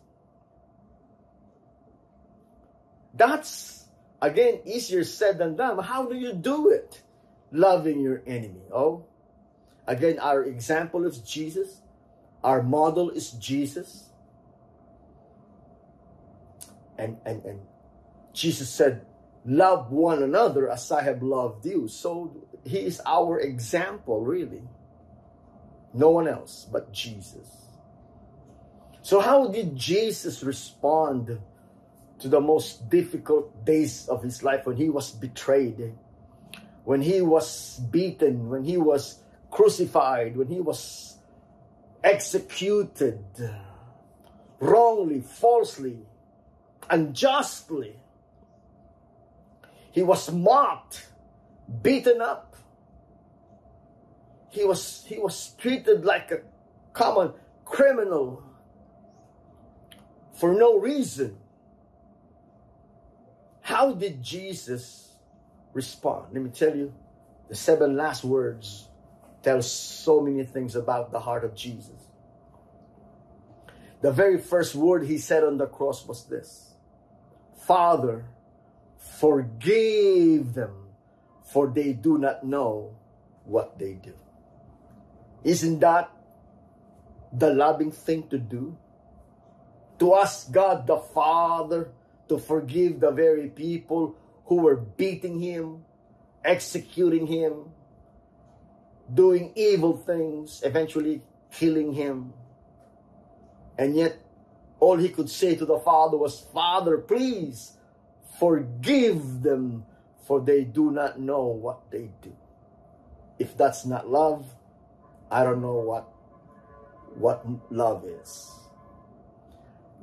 That's, 3.14 3.85
again, 4.23 4.61
easier 4.64 5.05
said 5.05 5.38
than 5.38 5.57
done. 5.57 5.79
How 5.79 6.07
do 6.07 6.17
you 6.17 6.33
do 6.33 6.71
it? 6.71 7.02
Loving 7.52 8.00
your 8.00 8.23
enemy. 8.26 8.62
Oh, 8.73 9.05
again, 9.87 10.19
our 10.19 10.45
example 10.45 11.05
is 11.05 11.19
Jesus. 11.19 11.81
Our 12.43 12.62
model 12.62 13.11
is 13.11 13.33
Jesus. 13.33 14.10
And, 17.00 17.16
and, 17.25 17.45
and 17.45 17.61
Jesus 18.33 18.71
said, 18.71 19.07
love 19.45 19.90
one 19.90 20.23
another 20.23 20.71
as 20.71 20.92
I 20.92 21.02
have 21.02 21.23
loved 21.23 21.66
you. 21.66 21.88
So 21.88 22.37
he 22.64 22.78
is 22.78 23.00
our 23.07 23.40
example, 23.40 24.21
really. 24.21 24.62
No 25.95 26.11
one 26.11 26.28
else 26.28 26.69
but 26.71 26.92
Jesus. 26.92 27.61
So, 29.02 29.21
how 29.21 29.49
did 29.49 29.75
Jesus 29.75 30.42
respond 30.42 31.40
to 32.21 32.28
the 32.28 32.40
most 32.40 32.90
difficult 32.90 33.64
days 33.64 34.07
of 34.09 34.23
his 34.23 34.42
life 34.42 34.66
when 34.66 34.76
he 34.76 34.90
was 34.90 35.11
betrayed, 35.11 35.95
when 36.85 37.00
he 37.00 37.23
was 37.23 37.80
beaten, 37.90 38.50
when 38.50 38.62
he 38.62 38.76
was 38.76 39.19
crucified, 39.50 40.37
when 40.37 40.49
he 40.49 40.61
was 40.61 41.16
executed 42.04 43.25
wrongly, 44.61 45.23
falsely, 45.23 45.99
unjustly? 46.90 47.97
He 49.92 50.02
was 50.02 50.30
mocked, 50.30 51.09
beaten 51.82 52.20
up. 52.20 52.56
He 54.50 54.64
was, 54.64 55.04
he 55.06 55.18
was 55.18 55.54
treated 55.59 56.04
like 56.04 56.30
a 56.30 56.40
common 56.92 57.32
criminal 57.64 58.42
for 60.32 60.52
no 60.52 60.78
reason. 60.78 61.37
How 63.61 63.92
did 63.92 64.23
Jesus 64.23 65.12
respond? 65.73 66.26
Let 66.32 66.42
me 66.42 66.50
tell 66.50 66.75
you, 66.75 66.92
the 67.49 67.54
seven 67.54 67.97
last 67.97 68.25
words 68.25 68.88
tell 69.42 69.62
so 69.62 70.20
many 70.20 70.44
things 70.44 70.76
about 70.76 71.12
the 71.12 71.20
heart 71.20 71.44
of 71.44 71.54
Jesus. 71.54 72.09
The 74.00 74.11
very 74.11 74.38
first 74.38 74.75
word 74.75 75.04
he 75.06 75.18
said 75.18 75.44
on 75.44 75.59
the 75.59 75.66
cross 75.66 76.06
was 76.06 76.25
this 76.25 76.70
Father, 77.71 78.27
Forgive 79.00 80.55
them, 80.55 80.93
for 81.43 81.69
they 81.69 81.93
do 81.93 82.19
not 82.19 82.45
know 82.45 82.97
what 83.45 83.79
they 83.79 83.95
do. 83.95 84.15
Isn't 85.43 85.81
that 85.81 86.11
the 87.33 87.53
loving 87.53 87.91
thing 87.91 88.29
to 88.29 88.39
do? 88.39 88.77
To 89.99 90.15
ask 90.17 90.53
God 90.53 90.87
the 90.87 90.99
Father 90.99 91.93
to 92.29 92.39
forgive 92.39 93.00
the 93.00 93.11
very 93.11 93.49
people 93.49 94.17
who 94.47 94.57
were 94.57 94.77
beating 94.77 95.41
him, 95.41 95.85
executing 96.45 97.27
him, 97.27 97.73
doing 99.12 99.53
evil 99.55 99.97
things, 99.97 100.62
eventually 100.65 101.23
killing 101.50 101.93
him. 101.93 102.33
And 103.77 103.97
yet, 103.97 104.17
all 104.81 104.97
he 104.97 105.11
could 105.11 105.31
say 105.31 105.55
to 105.55 105.65
the 105.65 105.79
Father 105.79 106.17
was, 106.17 106.47
Father, 106.53 106.99
please 106.99 107.75
Forgive 108.41 109.43
them, 109.43 109.85
for 110.27 110.41
they 110.41 110.65
do 110.65 110.91
not 110.91 111.21
know 111.21 111.45
what 111.45 111.91
they 111.91 112.09
do. 112.23 112.35
If 113.39 113.55
that's 113.55 113.85
not 113.85 114.09
love, 114.09 114.47
I 115.31 115.45
don't 115.45 115.61
know 115.61 115.75
what, 115.75 116.09
what 117.17 117.45
love 117.71 118.07
is. 118.07 118.51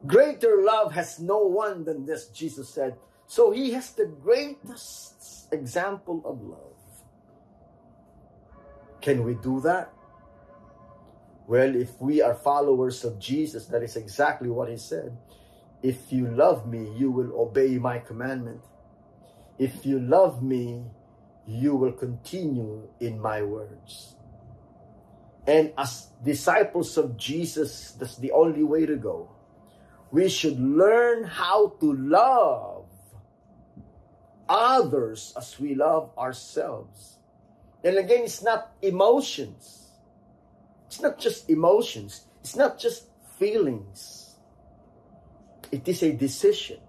Greater 0.06 0.62
love 0.62 0.94
has 0.94 1.20
no 1.20 1.40
one 1.40 1.84
than 1.84 2.06
this, 2.06 2.28
Jesus 2.28 2.70
said. 2.70 2.96
So 3.26 3.50
he 3.50 3.72
has 3.72 3.94
the 3.94 4.06
greatest 4.06 5.52
example 5.52 6.22
of 6.24 6.40
love. 6.44 6.78
Can 9.02 9.24
we 9.24 9.34
do 9.34 9.62
that? 9.62 9.92
Well, 11.48 11.76
if 11.78 12.00
we 12.02 12.22
are 12.22 12.36
followers 12.36 13.06
of 13.06 13.20
Jesus, 13.20 13.68
that 13.68 13.82
is 13.82 13.96
exactly 13.96 14.50
what 14.50 14.70
he 14.70 14.76
said. 14.76 15.18
If 15.82 16.12
you 16.12 16.28
love 16.28 16.68
me, 16.68 16.92
you 16.98 17.10
will 17.10 17.40
obey 17.40 17.78
my 17.78 18.00
commandment. 18.00 18.62
If 19.58 19.86
you 19.86 20.00
love 20.00 20.44
me, 20.44 20.84
you 21.48 21.76
will 21.78 21.94
continue 21.94 22.90
in 23.00 23.20
my 23.20 23.42
words. 23.44 24.16
And 25.48 25.72
as 25.78 26.08
disciples 26.22 26.98
of 26.98 27.16
Jesus, 27.16 27.92
that's 27.92 28.18
the 28.18 28.34
only 28.34 28.64
way 28.64 28.86
to 28.86 28.98
go. 28.98 29.32
We 30.12 30.28
should 30.28 30.60
learn 30.60 31.24
how 31.24 31.70
to 31.80 31.94
love 31.94 32.86
others 34.50 35.34
as 35.38 35.58
we 35.58 35.76
love 35.76 36.12
ourselves. 36.18 37.20
And 37.86 37.98
again, 37.98 38.24
it's 38.24 38.44
not 38.44 38.74
emotions. 38.82 39.87
It's 40.88 41.02
not 41.02 41.20
just 41.20 41.50
emotions. 41.50 42.26
It's 42.42 42.56
not 42.56 42.80
just 42.80 43.08
feelings 43.38 44.28
it 45.72 45.88
is 45.88 46.04
a 46.04 46.12
decision 46.14 46.80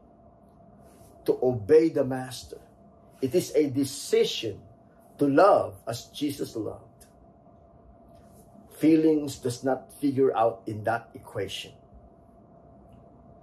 to 1.25 1.39
obey 1.43 1.89
the 1.89 2.05
master 2.05 2.59
It 3.21 3.35
is 3.35 3.51
a 3.59 3.67
decision 3.69 4.63
to 5.19 5.27
love 5.27 5.75
as 5.91 6.07
Jesus 6.15 6.55
loved. 6.55 7.07
Feelings 8.79 9.43
does 9.43 9.65
not 9.67 9.91
figure 9.99 10.31
out 10.39 10.63
in 10.71 10.85
that 10.85 11.11
equation. 11.19 11.75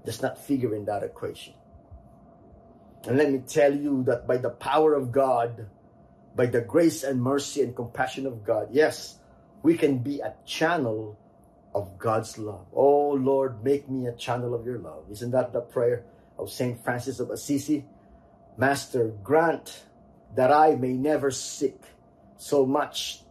Does 0.07 0.21
not 0.21 0.39
figure 0.39 0.74
in 0.74 0.85
that 0.85 1.03
equation. 1.03 1.53
And 3.03 3.17
let 3.19 3.29
me 3.35 3.43
tell 3.43 3.75
you 3.75 4.07
that 4.07 4.24
by 4.25 4.38
the 4.39 4.55
power 4.55 4.95
of 4.95 5.12
God, 5.12 5.67
by 6.39 6.45
the 6.47 6.62
grace 6.62 7.03
and 7.03 7.19
mercy 7.19 7.59
and 7.62 7.75
compassion 7.75 8.25
of 8.25 8.47
God, 8.47 8.69
yes, 8.71 9.19
we 9.65 9.75
can 9.75 9.98
be 9.98 10.19
a 10.19 10.31
channel 10.45 11.17
of 11.74 11.98
God's 11.98 12.38
love. 12.38 12.67
Oh 12.72 13.17
Lord, 13.17 13.63
make 13.63 13.89
me 13.89 14.05
a 14.05 14.13
channel 14.13 14.53
of 14.53 14.63
your 14.63 14.77
love. 14.77 15.10
Isn't 15.10 15.31
that 15.31 15.53
the 15.53 15.62
prayer 15.62 16.05
of 16.38 16.51
St. 16.51 16.77
Francis 16.86 17.19
of 17.19 17.31
Assisi? 17.31 17.84
Master, 18.57 19.10
grant 19.24 19.81
that 20.36 20.53
I 20.53 20.75
may 20.75 20.93
never 20.93 21.31
seek 21.31 21.81
so 22.38 22.63
much 22.63 23.25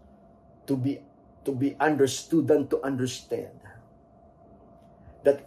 to 0.66 0.76
be 0.76 0.98
to 1.44 1.54
be 1.54 1.76
understood 1.78 2.50
and 2.50 2.68
to 2.68 2.82
understand. 2.82 3.54
That 5.22 5.46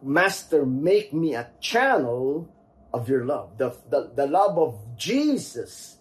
Master, 0.00 0.64
make 0.64 1.12
me 1.12 1.34
a 1.34 1.50
channel 1.60 2.48
of 2.94 3.10
your 3.10 3.26
love. 3.26 3.58
The, 3.58 3.76
the, 3.90 4.10
the 4.16 4.26
love 4.26 4.56
of 4.56 4.96
Jesus 4.96 5.98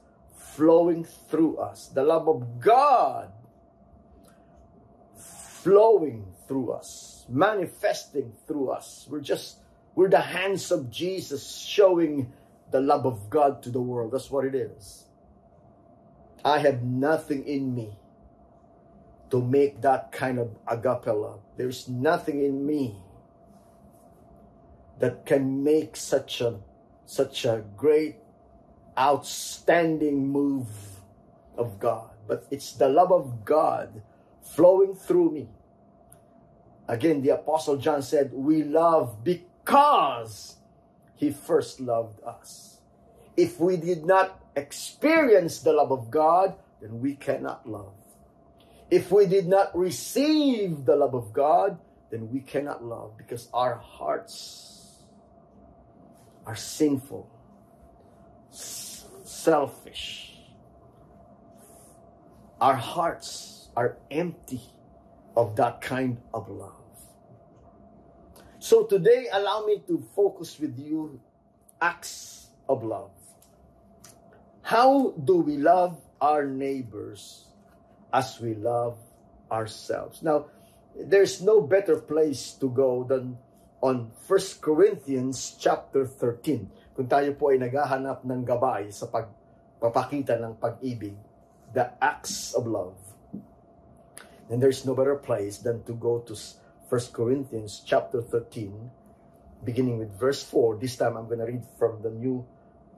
flowing 0.55 1.03
through 1.03 1.57
us. 1.57 1.89
The 1.89 2.03
love 2.03 2.29
of 2.29 2.61
God 2.61 3.33
flowing 5.67 6.25
through 6.47 6.71
us, 6.71 7.25
manifesting 7.27 8.31
through 8.47 8.69
us. 8.69 9.05
We're 9.09 9.19
just, 9.19 9.57
we're 9.95 10.07
the 10.07 10.21
hands 10.21 10.71
of 10.71 10.89
Jesus 10.89 11.57
showing 11.57 12.31
the 12.71 12.79
love 12.79 13.05
of 13.05 13.29
God 13.29 13.61
to 13.63 13.69
the 13.69 13.81
world. 13.81 14.13
That's 14.13 14.31
what 14.31 14.45
it 14.45 14.55
is. 14.55 15.03
I 16.45 16.59
have 16.59 16.83
nothing 16.83 17.45
in 17.45 17.75
me 17.75 17.99
to 19.29 19.41
make 19.41 19.81
that 19.81 20.13
kind 20.13 20.39
of 20.39 20.55
agape 20.65 21.07
love. 21.07 21.41
There's 21.57 21.89
nothing 21.89 22.41
in 22.45 22.65
me 22.65 22.95
that 24.99 25.25
can 25.25 25.65
make 25.65 25.97
such 25.97 26.39
a 26.39 26.59
such 27.05 27.43
a 27.43 27.65
great 27.75 28.15
outstanding 28.97 30.29
move 30.29 30.69
of 31.57 31.77
God. 31.77 32.11
But 32.25 32.47
it's 32.51 32.71
the 32.71 32.87
love 32.87 33.11
of 33.11 33.43
God 33.43 34.01
flowing 34.41 34.95
through 34.95 35.31
me. 35.31 35.49
Again, 36.87 37.21
the 37.21 37.29
Apostle 37.29 37.77
John 37.77 38.01
said, 38.01 38.31
We 38.33 38.63
love 38.63 39.23
because 39.23 40.55
he 41.15 41.31
first 41.31 41.79
loved 41.79 42.23
us. 42.23 42.79
If 43.35 43.59
we 43.59 43.77
did 43.77 44.05
not 44.05 44.41
experience 44.55 45.59
the 45.59 45.73
love 45.73 45.91
of 45.91 46.09
God, 46.09 46.55
then 46.81 47.01
we 47.01 47.15
cannot 47.15 47.67
love. 47.67 47.93
If 48.89 49.11
we 49.11 49.25
did 49.25 49.47
not 49.47 49.77
receive 49.77 50.85
the 50.85 50.95
love 50.95 51.13
of 51.13 51.33
God, 51.33 51.77
then 52.09 52.31
we 52.31 52.39
cannot 52.39 52.83
love 52.83 53.17
because 53.17 53.49
our 53.53 53.75
hearts 53.75 55.03
are 56.45 56.55
sinful, 56.55 57.29
selfish. 58.49 60.39
Our 62.61 62.75
hearts 62.75 63.67
are 63.75 63.97
empty 64.09 64.61
of 65.37 65.53
that 65.53 65.79
kind 65.85 66.17
of 66.33 66.49
love. 66.49 66.73
So 68.57 68.89
today, 68.89 69.29
allow 69.29 69.69
me 69.69 69.85
to 69.85 70.01
focus 70.17 70.57
with 70.57 70.73
you 70.81 71.21
acts 71.77 72.49
of 72.65 72.81
love. 72.81 73.13
How 74.65 75.13
do 75.13 75.45
we 75.45 75.61
love 75.61 76.01
our 76.19 76.43
neighbors 76.43 77.53
as 78.11 78.41
we 78.41 78.57
love 78.57 78.97
ourselves? 79.53 80.25
Now, 80.25 80.49
there's 80.97 81.39
no 81.39 81.61
better 81.61 82.01
place 82.01 82.57
to 82.57 82.67
go 82.73 83.05
than 83.05 83.37
on 83.79 84.09
1 84.25 84.59
Corinthians 84.59 85.55
chapter 85.61 86.09
13. 86.09 86.97
Kung 86.97 87.05
tayo 87.05 87.37
po 87.37 87.53
ay 87.53 87.61
naghahanap 87.61 88.25
ng 88.25 88.41
gabay 88.41 88.89
sa 88.89 89.05
pagpapakita 89.05 90.41
ng 90.41 90.57
pag-ibig, 90.57 91.13
the 91.77 91.85
acts 92.01 92.57
of 92.57 92.65
love. 92.65 93.06
And 94.49 94.61
there's 94.61 94.85
no 94.85 94.95
better 94.95 95.15
place 95.15 95.57
than 95.57 95.83
to 95.83 95.93
go 95.93 96.19
to 96.19 96.35
1 96.89 97.01
Corinthians 97.11 97.83
chapter 97.85 98.21
13, 98.21 98.89
beginning 99.63 99.97
with 99.97 100.17
verse 100.17 100.43
4. 100.43 100.77
This 100.77 100.95
time 100.95 101.17
I'm 101.17 101.27
going 101.27 101.39
to 101.39 101.45
read 101.45 101.63
from 101.77 102.01
the 102.01 102.11
new, 102.11 102.45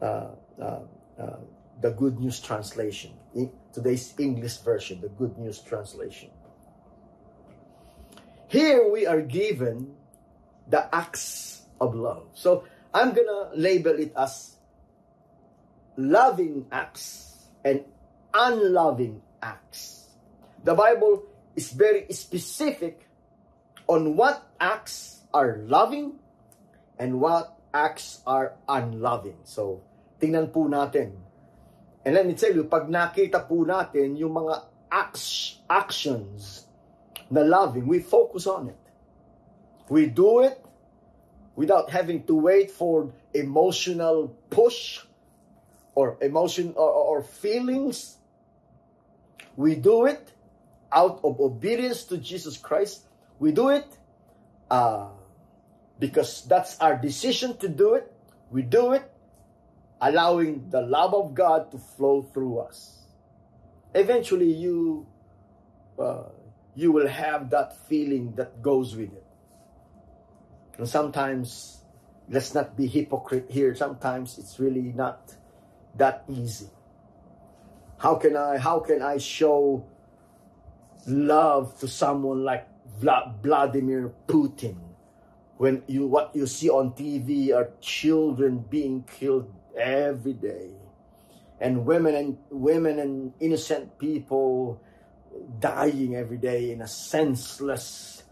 uh, 0.01 0.29
uh, 0.62 0.79
uh, 1.17 1.39
the 1.81 1.91
Good 1.91 2.19
News 2.19 2.39
Translation. 2.39 3.13
Today's 3.73 4.13
English 4.19 4.57
version, 4.57 5.01
the 5.01 5.09
Good 5.09 5.38
News 5.38 5.59
Translation. 5.59 6.29
Here 8.47 8.89
we 8.89 9.05
are 9.05 9.21
given 9.21 9.93
the 10.67 10.93
acts 10.93 11.62
of 11.81 11.95
love. 11.95 12.27
So 12.33 12.65
I'm 12.93 13.13
going 13.13 13.27
to 13.27 13.49
label 13.55 13.97
it 13.97 14.13
as 14.17 14.55
loving 15.97 16.65
acts 16.71 17.45
and 17.63 17.85
unloving 18.33 19.21
acts. 19.41 20.07
The 20.63 20.73
Bible 20.73 21.28
is 21.60 21.76
very 21.76 22.08
specific 22.15 23.04
on 23.84 24.15
what 24.15 24.48
acts 24.63 25.28
are 25.36 25.60
loving 25.67 26.15
and 26.95 27.19
what 27.19 27.60
acts 27.76 28.24
are 28.24 28.56
unloving. 28.63 29.36
So, 29.43 29.84
tingnan 30.24 30.56
po 30.56 30.72
natin. 30.72 31.19
And 32.08 32.15
let 32.15 32.24
me 32.24 32.32
tell 32.39 32.56
you, 32.56 32.63
pag 32.63 32.88
nakita 32.88 33.43
po 33.43 33.67
natin 33.67 34.15
yung 34.15 34.39
mga 34.39 34.72
acts, 34.88 35.60
actions 35.67 36.63
na 37.28 37.43
loving, 37.43 37.91
we 37.91 38.00
focus 38.00 38.48
on 38.48 38.72
it. 38.72 38.84
We 39.91 40.08
do 40.08 40.48
it 40.48 40.63
without 41.60 41.91
having 41.91 42.24
to 42.32 42.39
wait 42.39 42.72
for 42.72 43.12
emotional 43.36 44.32
push 44.48 45.04
or 45.91 46.15
emotion 46.24 46.72
or, 46.80 46.88
or 46.88 47.19
feelings. 47.19 48.15
We 49.60 49.76
do 49.76 50.08
it 50.08 50.38
out 50.91 51.21
of 51.23 51.39
obedience 51.39 52.04
to 52.06 52.17
Jesus 52.17 52.58
Christ 52.58 53.04
we 53.39 53.54
do 53.54 53.69
it 53.69 53.88
uh, 54.69 55.08
because 55.97 56.43
that's 56.43 56.78
our 56.80 56.95
decision 56.95 57.58
to 57.58 57.69
do 57.69 57.95
it. 57.95 58.12
We 58.52 58.62
do 58.62 58.91
it 58.91 59.10
allowing 60.02 60.69
the 60.69 60.82
love 60.82 61.13
of 61.13 61.34
God 61.34 61.71
to 61.71 61.78
flow 61.78 62.21
through 62.21 62.60
us. 62.60 62.99
Eventually, 63.95 64.52
you 64.52 65.08
uh, 65.97 66.30
you 66.75 66.91
will 66.91 67.08
have 67.08 67.49
that 67.49 67.88
feeling 67.88 68.36
that 68.36 68.62
goes 68.62 68.95
with 68.95 69.12
it. 69.12 69.25
And 70.78 70.88
sometimes, 70.88 71.82
let's 72.30 72.54
not 72.54 72.78
be 72.78 72.88
hypocrite 72.88 73.47
here. 73.49 73.75
Sometimes 73.75 74.38
it's 74.38 74.60
really 74.60 74.93
not 74.95 75.34
that 75.95 76.23
easy. 76.28 76.69
How 77.97 78.15
can 78.15 78.36
I? 78.36 78.58
How 78.58 78.80
can 78.80 79.02
I 79.02 79.17
show 79.17 79.86
love 81.07 81.79
to 81.79 81.88
someone 81.88 82.43
like 82.43 82.67
Vladimir 82.99 84.13
Putin. 84.27 84.77
When 85.57 85.83
you 85.88 86.07
what 86.07 86.35
you 86.35 86.47
see 86.47 86.69
on 86.69 86.91
TV 86.91 87.53
are 87.53 87.71
children 87.81 88.63
being 88.69 89.03
killed 89.03 89.51
every 89.77 90.33
day, 90.33 90.71
and 91.59 91.85
women 91.85 92.15
and 92.15 92.38
women 92.49 92.99
and 92.99 93.33
innocent 93.39 93.99
people 93.99 94.81
dying 95.59 96.15
every 96.15 96.38
day 96.38 96.71
in 96.71 96.81
a 96.81 96.88
senseless 96.88 98.23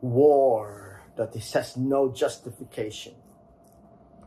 war 0.00 1.02
that 1.16 1.34
has 1.34 1.76
no 1.76 2.12
justification. 2.12 3.14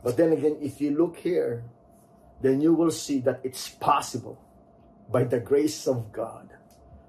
But 0.02 0.16
then 0.16 0.32
again, 0.32 0.58
if 0.60 0.80
you 0.80 0.90
look 0.96 1.16
here, 1.16 1.64
then 2.42 2.60
you 2.60 2.74
will 2.74 2.90
see 2.90 3.20
that 3.20 3.40
it's 3.42 3.70
possible 3.70 4.38
by 5.10 5.24
the 5.24 5.40
grace 5.40 5.86
of 5.86 6.12
God, 6.12 6.50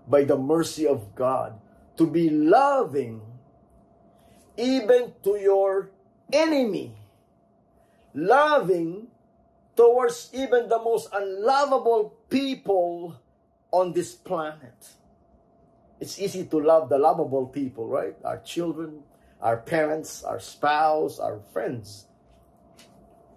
by 0.07 0.23
the 0.23 0.37
mercy 0.37 0.87
of 0.87 1.15
God, 1.15 1.59
to 1.97 2.05
be 2.05 2.29
loving 2.29 3.21
even 4.57 5.13
to 5.23 5.37
your 5.37 5.89
enemy. 6.31 6.95
Loving 8.13 9.07
towards 9.75 10.31
even 10.33 10.69
the 10.69 10.79
most 10.79 11.09
unlovable 11.11 12.15
people 12.29 13.19
on 13.71 13.91
this 13.91 14.15
planet. 14.15 14.95
It's 15.99 16.19
easy 16.19 16.45
to 16.45 16.57
love 16.59 16.89
the 16.89 16.97
lovable 16.97 17.47
people, 17.47 17.87
right? 17.87 18.15
Our 18.23 18.39
children, 18.39 19.03
our 19.41 19.57
parents, 19.57 20.23
our 20.23 20.39
spouse, 20.39 21.19
our 21.19 21.39
friends. 21.51 22.07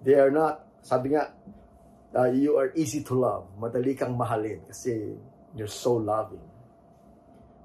They 0.02 0.14
are 0.14 0.31
not, 0.31 0.66
sabi 0.83 1.14
nga, 1.14 1.35
uh, 2.14 2.31
you 2.31 2.57
are 2.57 2.72
easy 2.74 3.02
to 3.02 3.14
love. 3.14 3.46
Madali 3.59 3.98
kang 3.98 4.16
mahalin 4.16 4.62
kasi 4.66 5.18
you're 5.54 5.70
so 5.70 5.98
loving. 5.98 6.48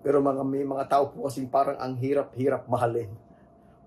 Pero 0.03 0.19
mga 0.19 0.43
may 0.43 0.67
mga 0.67 0.85
tao 0.91 1.09
po 1.09 1.25
kasi 1.25 1.47
parang 1.47 1.79
ang 1.79 1.95
hirap-hirap 1.95 2.67
mahalin. 2.67 3.09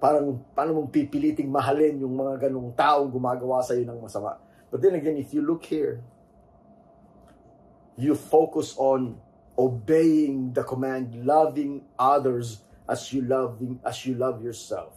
Parang 0.00 0.40
paano 0.56 0.80
mong 0.80 0.90
pipiliting 0.90 1.48
mahalin 1.48 2.00
yung 2.00 2.16
mga 2.16 2.48
ganong 2.48 2.72
taong 2.72 3.12
gumagawa 3.12 3.60
sa 3.60 3.76
iyo 3.76 3.84
ng 3.84 4.00
masama. 4.00 4.40
But 4.72 4.80
then 4.80 4.96
again, 4.96 5.20
if 5.20 5.30
you 5.36 5.44
look 5.44 5.68
here, 5.68 6.00
you 8.00 8.16
focus 8.16 8.74
on 8.76 9.20
obeying 9.56 10.52
the 10.52 10.64
command, 10.64 11.24
loving 11.24 11.84
others 12.00 12.64
as 12.88 13.12
you 13.12 13.24
loving 13.24 13.80
as 13.84 14.04
you 14.04 14.16
love 14.16 14.40
yourself. 14.44 14.96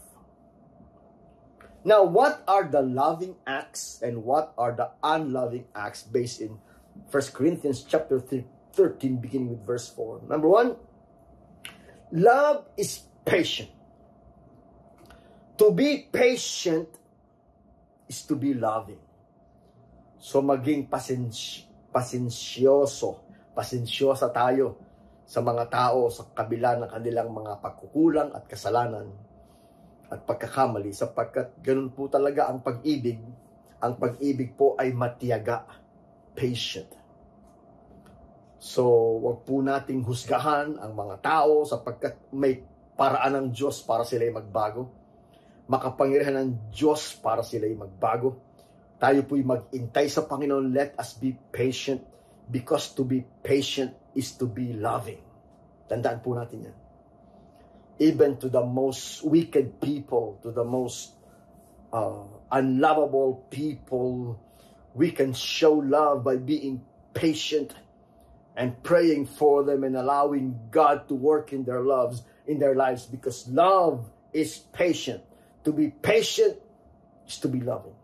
Now, 1.83 2.03
what 2.03 2.43
are 2.43 2.67
the 2.67 2.83
loving 2.83 3.39
acts 3.47 4.03
and 4.03 4.27
what 4.27 4.51
are 4.59 4.75
the 4.75 4.91
unloving 4.99 5.71
acts 5.71 6.03
based 6.03 6.43
in 6.43 6.59
1 7.07 7.31
Corinthians 7.31 7.87
chapter 7.87 8.19
13 8.19 9.15
beginning 9.17 9.49
with 9.49 9.65
verse 9.65 9.87
4. 9.89 10.27
Number 10.27 10.47
1, 10.47 10.75
love 12.11 12.65
is 12.77 13.05
patient. 13.25 13.69
To 15.59 15.71
be 15.75 16.07
patient 16.09 16.87
is 18.07 18.23
to 18.25 18.35
be 18.35 18.55
loving. 18.55 19.01
So 20.19 20.41
maging 20.41 20.89
pasensy 20.89 21.69
pasensyoso, 21.89 23.25
pasensyosa 23.57 24.29
tayo 24.29 24.77
sa 25.25 25.41
mga 25.41 25.69
tao 25.73 26.09
sa 26.13 26.25
kabila 26.29 26.77
ng 26.77 26.89
kanilang 26.89 27.33
mga 27.33 27.57
pagkukulang 27.61 28.29
at 28.33 28.45
kasalanan 28.45 29.09
at 30.09 30.21
pagkakamali 30.25 30.93
sapagkat 30.93 31.53
ganun 31.61 31.89
po 31.93 32.09
talaga 32.09 32.49
ang 32.49 32.61
pag-ibig. 32.61 33.21
Ang 33.79 33.93
pag-ibig 33.95 34.53
po 34.59 34.75
ay 34.75 34.91
matiyaga, 34.91 35.65
patient. 36.35 36.98
So, 38.59 38.83
wag 39.23 39.47
po 39.47 39.63
nating 39.63 40.03
husgahan 40.03 40.75
ang 40.77 40.91
mga 40.91 41.15
tao 41.23 41.63
sapagkat 41.63 42.19
may 42.35 42.59
paraan 42.99 43.39
ng 43.39 43.47
Diyos 43.55 43.79
para 43.83 44.03
sila 44.03 44.27
ay 44.27 44.33
magbago. 44.35 44.91
Makapangyarihan 45.71 46.35
ng 46.43 46.51
Diyos 46.75 47.15
para 47.17 47.39
sila 47.41 47.65
ay 47.65 47.75
magbago 47.79 48.49
tayo 48.99 49.23
po'y 49.23 49.47
mag-intay 49.47 50.11
sa 50.11 50.27
Panginoon. 50.27 50.75
Let 50.75 50.99
us 50.99 51.15
be 51.15 51.31
patient 51.55 52.03
because 52.51 52.91
to 52.99 53.07
be 53.07 53.23
patient 53.41 53.95
is 54.11 54.35
to 54.35 54.45
be 54.45 54.75
loving. 54.75 55.23
Tandaan 55.87 56.19
po 56.19 56.35
natin 56.35 56.67
yan. 56.67 56.77
Even 58.03 58.35
to 58.43 58.51
the 58.51 58.59
most 58.59 59.23
wicked 59.23 59.79
people, 59.79 60.35
to 60.43 60.51
the 60.51 60.67
most 60.67 61.15
uh, 61.95 62.27
unlovable 62.51 63.47
people, 63.47 64.35
we 64.91 65.15
can 65.15 65.31
show 65.31 65.79
love 65.79 66.27
by 66.27 66.35
being 66.35 66.83
patient 67.15 67.71
and 68.59 68.75
praying 68.83 69.23
for 69.23 69.63
them 69.63 69.87
and 69.87 69.95
allowing 69.95 70.59
God 70.67 71.07
to 71.07 71.15
work 71.15 71.55
in 71.55 71.63
their 71.63 71.79
lives, 71.79 72.27
in 72.43 72.59
their 72.59 72.75
lives 72.75 73.07
because 73.07 73.47
love 73.47 74.11
is 74.35 74.59
patient. 74.75 75.23
To 75.63 75.71
be 75.71 75.95
patient 75.95 76.59
is 77.23 77.39
to 77.39 77.47
be 77.47 77.63
loving. 77.63 77.95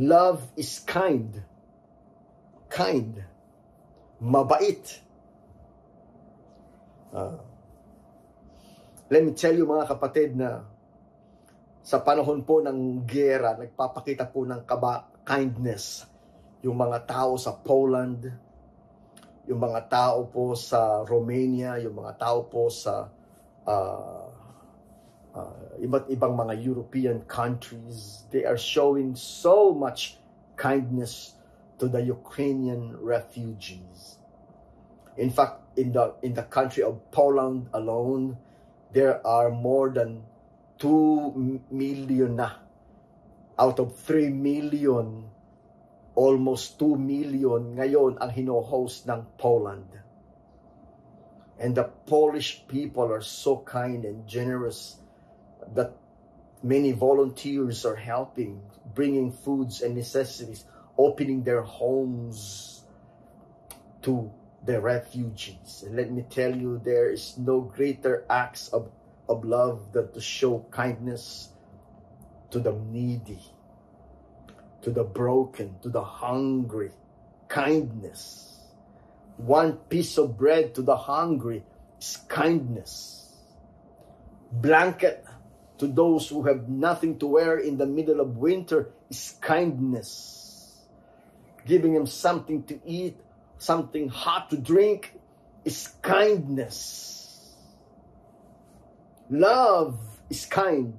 Love 0.00 0.40
is 0.56 0.80
kind. 0.80 1.44
Kind. 2.72 3.20
Mabait. 4.16 4.80
Uh, 7.12 7.36
let 9.12 9.28
me 9.28 9.36
tell 9.36 9.52
you 9.52 9.68
mga 9.68 9.92
kapatid 9.92 10.40
na 10.40 10.64
sa 11.84 12.00
panahon 12.00 12.40
po 12.40 12.64
ng 12.64 13.04
gera, 13.04 13.60
nagpapakita 13.60 14.24
po 14.24 14.48
ng 14.48 14.64
kaba, 14.64 15.04
kindness 15.20 16.08
yung 16.64 16.80
mga 16.80 17.04
tao 17.04 17.36
sa 17.36 17.52
Poland, 17.52 18.43
yung 19.44 19.60
mga 19.60 19.88
tao 19.92 20.24
po 20.28 20.56
sa 20.56 21.04
Romania, 21.04 21.76
yung 21.76 22.00
mga 22.00 22.16
tao 22.16 22.48
po 22.48 22.72
sa 22.72 23.12
uh, 23.68 24.26
uh, 25.36 25.64
iba't 25.80 26.08
ibang 26.08 26.32
mga 26.32 26.54
European 26.64 27.20
countries, 27.28 28.24
they 28.32 28.48
are 28.48 28.56
showing 28.56 29.12
so 29.12 29.74
much 29.74 30.16
kindness 30.56 31.36
to 31.76 31.90
the 31.90 32.00
Ukrainian 32.00 32.96
refugees. 33.02 34.16
In 35.18 35.30
fact, 35.30 35.60
in 35.76 35.92
the 35.92 36.14
in 36.22 36.34
the 36.34 36.46
country 36.46 36.82
of 36.82 36.98
Poland 37.10 37.68
alone, 37.74 38.38
there 38.94 39.20
are 39.26 39.50
more 39.50 39.90
than 39.90 40.22
2 40.78 41.60
million 41.70 42.38
na 42.38 42.62
out 43.58 43.78
of 43.78 43.94
3 43.94 44.30
million 44.30 45.30
almost 46.14 46.78
2 46.78 46.96
million 46.96 47.74
ngayon 47.74 48.18
ang 48.22 48.30
hino-host 48.30 49.06
ng 49.10 49.26
Poland. 49.38 49.90
And 51.58 51.74
the 51.74 51.86
Polish 52.06 52.66
people 52.66 53.10
are 53.10 53.22
so 53.22 53.62
kind 53.62 54.04
and 54.04 54.26
generous 54.26 54.98
that 55.74 55.94
many 56.62 56.92
volunteers 56.92 57.84
are 57.84 57.98
helping, 57.98 58.62
bringing 58.94 59.30
foods 59.30 59.82
and 59.82 59.94
necessities, 59.94 60.64
opening 60.98 61.42
their 61.42 61.62
homes 61.62 62.82
to 64.02 64.30
the 64.64 64.80
refugees. 64.80 65.84
And 65.86 65.96
let 65.96 66.10
me 66.10 66.24
tell 66.28 66.54
you, 66.54 66.80
there 66.82 67.10
is 67.10 67.36
no 67.38 67.60
greater 67.60 68.24
acts 68.30 68.68
of, 68.68 68.90
of 69.28 69.44
love 69.44 69.92
than 69.92 70.12
to 70.12 70.20
show 70.20 70.66
kindness 70.70 71.50
to 72.50 72.60
the 72.60 72.72
needy, 72.72 73.40
to 74.84 74.90
the 74.90 75.02
broken, 75.02 75.74
to 75.80 75.88
the 75.88 76.04
hungry. 76.04 76.92
Kindness. 77.48 78.60
One 79.36 79.72
piece 79.88 80.18
of 80.18 80.36
bread 80.36 80.74
to 80.76 80.82
the 80.82 80.96
hungry 80.96 81.64
is 81.98 82.18
kindness. 82.28 83.32
Blanket 84.52 85.24
to 85.78 85.86
those 85.88 86.28
who 86.28 86.42
have 86.44 86.68
nothing 86.68 87.18
to 87.18 87.26
wear 87.26 87.58
in 87.58 87.76
the 87.78 87.86
middle 87.86 88.20
of 88.20 88.36
winter 88.36 88.90
is 89.10 89.34
kindness. 89.40 90.84
Giving 91.66 91.94
them 91.94 92.06
something 92.06 92.62
to 92.64 92.78
eat, 92.86 93.16
something 93.58 94.08
hot 94.08 94.50
to 94.50 94.58
drink 94.58 95.18
is 95.64 95.88
kindness. 96.02 97.56
Love 99.30 99.98
is 100.28 100.44
kind. 100.44 100.94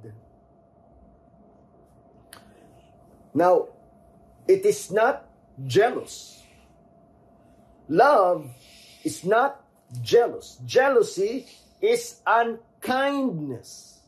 Now, 3.34 3.68
it 4.48 4.66
is 4.66 4.92
not 4.92 5.26
jealous. 5.66 6.44
Love 7.88 8.50
is 9.04 9.24
not 9.24 9.62
jealous. 10.02 10.58
Jealousy 10.66 11.46
is 11.82 12.22
unkindness. 12.26 14.00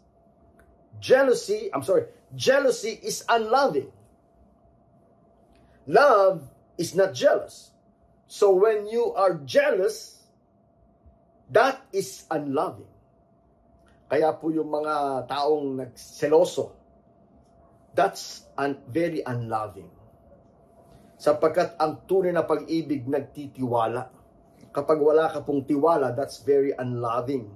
Jealousy, 0.99 1.69
I'm 1.73 1.83
sorry, 1.83 2.05
jealousy 2.35 2.97
is 3.01 3.23
unloving. 3.29 3.91
Love 5.85 6.43
is 6.77 6.95
not 6.95 7.13
jealous. 7.13 7.71
So 8.27 8.51
when 8.53 8.87
you 8.87 9.13
are 9.13 9.35
jealous, 9.45 10.19
that 11.51 11.79
is 11.93 12.25
unloving. 12.29 12.89
Kaya 14.07 14.35
po 14.35 14.51
yung 14.51 14.71
mga 14.71 15.27
taong 15.27 15.79
nagseloso, 15.79 16.71
that's 17.95 18.43
un- 18.57 18.79
very 18.87 19.23
unloving. 19.23 19.87
Sapagkat 21.17 21.81
ang 21.81 22.05
tunay 22.05 22.29
na 22.29 22.45
pag-ibig 22.45 23.09
nagtitiwala. 23.09 24.13
Kapag 24.69 25.01
wala 25.01 25.33
ka 25.33 25.41
pong 25.41 25.65
tiwala, 25.65 26.13
that's 26.13 26.45
very 26.45 26.77
unloving. 26.77 27.49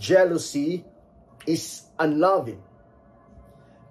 Jealousy 0.00 0.80
is 1.44 1.84
unloving. 2.00 2.64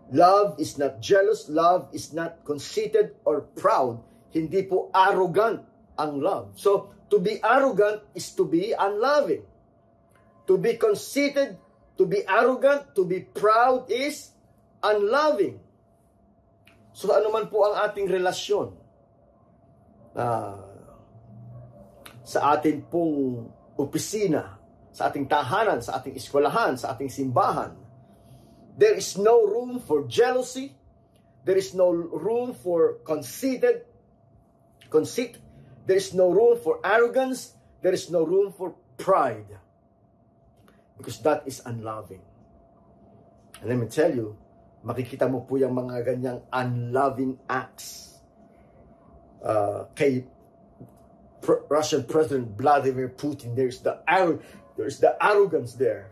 Love 0.09 0.57
is 0.57 0.81
not 0.81 0.97
jealous. 0.97 1.45
Love 1.45 1.93
is 1.93 2.09
not 2.09 2.41
conceited 2.41 3.13
or 3.21 3.45
proud. 3.53 4.01
Hindi 4.33 4.65
po 4.65 4.89
arrogant 4.89 5.61
ang 6.01 6.17
love. 6.17 6.57
So, 6.57 6.89
to 7.13 7.21
be 7.21 7.37
arrogant 7.45 8.01
is 8.17 8.33
to 8.33 8.49
be 8.49 8.73
unloving. 8.73 9.45
To 10.49 10.57
be 10.57 10.81
conceited, 10.81 11.61
to 12.01 12.09
be 12.09 12.25
arrogant, 12.25 12.97
to 12.97 13.05
be 13.05 13.21
proud 13.21 13.93
is 13.93 14.33
unloving. 14.81 15.61
So, 16.97 17.13
ano 17.13 17.29
man 17.29 17.53
po 17.53 17.69
ang 17.69 17.77
ating 17.85 18.09
relasyon 18.09 18.82
uh, 20.15 20.57
sa 22.23 22.39
ating 22.55 22.87
pong 22.87 23.49
opisina, 23.77 24.57
sa 24.93 25.09
ating 25.09 25.25
tahanan, 25.25 25.81
sa 25.81 25.99
ating 25.99 26.15
eskwelahan, 26.15 26.77
sa 26.77 26.93
ating 26.93 27.09
simbahan, 27.09 27.83
There 28.73 28.97
is 28.97 29.17
no 29.17 29.45
room 29.45 29.79
for 29.79 30.09
jealousy. 30.09 30.73
There 31.45 31.57
is 31.57 31.73
no 31.77 31.91
room 31.93 32.53
for 32.57 32.97
conceited 33.05 33.85
conceit. 34.89 35.37
There 35.85 35.97
is 35.97 36.13
no 36.13 36.31
room 36.31 36.57
for 36.57 36.79
arrogance. 36.81 37.53
There 37.81 37.93
is 37.93 38.09
no 38.09 38.25
room 38.25 38.51
for 38.51 38.73
pride. 38.97 39.59
Because 40.97 41.21
that 41.21 41.43
is 41.45 41.61
unloving. 41.65 42.21
And 43.61 43.69
let 43.69 43.77
me 43.77 43.87
tell 43.87 44.09
you, 44.09 44.37
makikita 44.81 45.29
mo 45.29 45.45
po 45.45 45.61
yung 45.61 45.77
mga 45.77 46.01
ganyang 46.07 46.39
unloving 46.49 47.37
acts 47.45 48.12
uh, 49.43 49.85
Russian 51.69 52.03
President 52.05 52.57
Vladimir 52.57 53.09
Putin. 53.09 53.55
There's 53.55 53.79
the 53.81 53.99
there's 54.77 54.99
the 54.99 55.17
arrogance 55.21 55.73
there. 55.73 56.09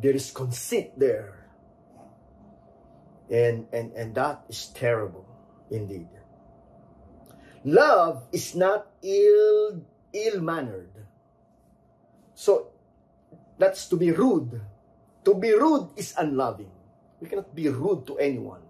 There 0.00 0.12
is 0.12 0.30
conceit 0.30 0.98
there. 0.98 1.46
And, 3.30 3.66
and, 3.72 3.92
and 3.92 4.14
that 4.16 4.44
is 4.48 4.68
terrible 4.74 5.24
indeed. 5.70 6.08
Love 7.64 8.24
is 8.32 8.54
not 8.54 8.86
ill, 9.02 9.80
ill-mannered. 10.12 10.90
So, 12.34 12.68
that's 13.56 13.88
to 13.88 13.96
be 13.96 14.10
rude. 14.10 14.60
To 15.24 15.34
be 15.34 15.52
rude 15.54 15.88
is 15.96 16.12
unloving. 16.18 16.70
We 17.20 17.28
cannot 17.28 17.54
be 17.54 17.68
rude 17.68 18.06
to 18.08 18.18
anyone. 18.18 18.60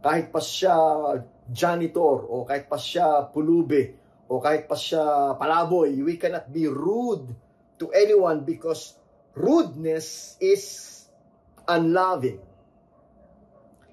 Kahit 0.00 0.32
pa 0.32 0.40
siya 0.40 1.20
janitor, 1.48 2.28
o 2.28 2.44
kahit 2.44 2.68
pa 2.68 2.76
siya 2.76 3.28
pulube, 3.32 3.96
o 4.28 4.38
kahit 4.38 4.68
pa 4.68 4.76
siya 4.76 5.34
palaboy, 5.40 5.96
we 6.04 6.20
cannot 6.20 6.48
be 6.52 6.68
rude 6.68 7.32
to 7.80 7.88
anyone 7.96 8.44
because 8.44 8.96
rudeness 9.32 10.36
is 10.38 11.04
unloving. 11.64 12.40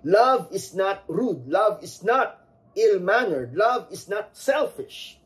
Love 0.06 0.54
is 0.54 0.78
not 0.78 1.02
rude. 1.10 1.50
Love 1.50 1.82
is 1.82 2.06
not 2.06 2.38
ill-mannered. 2.78 3.58
Love 3.58 3.90
is 3.90 4.06
not 4.06 4.38
selfish. 4.38 5.18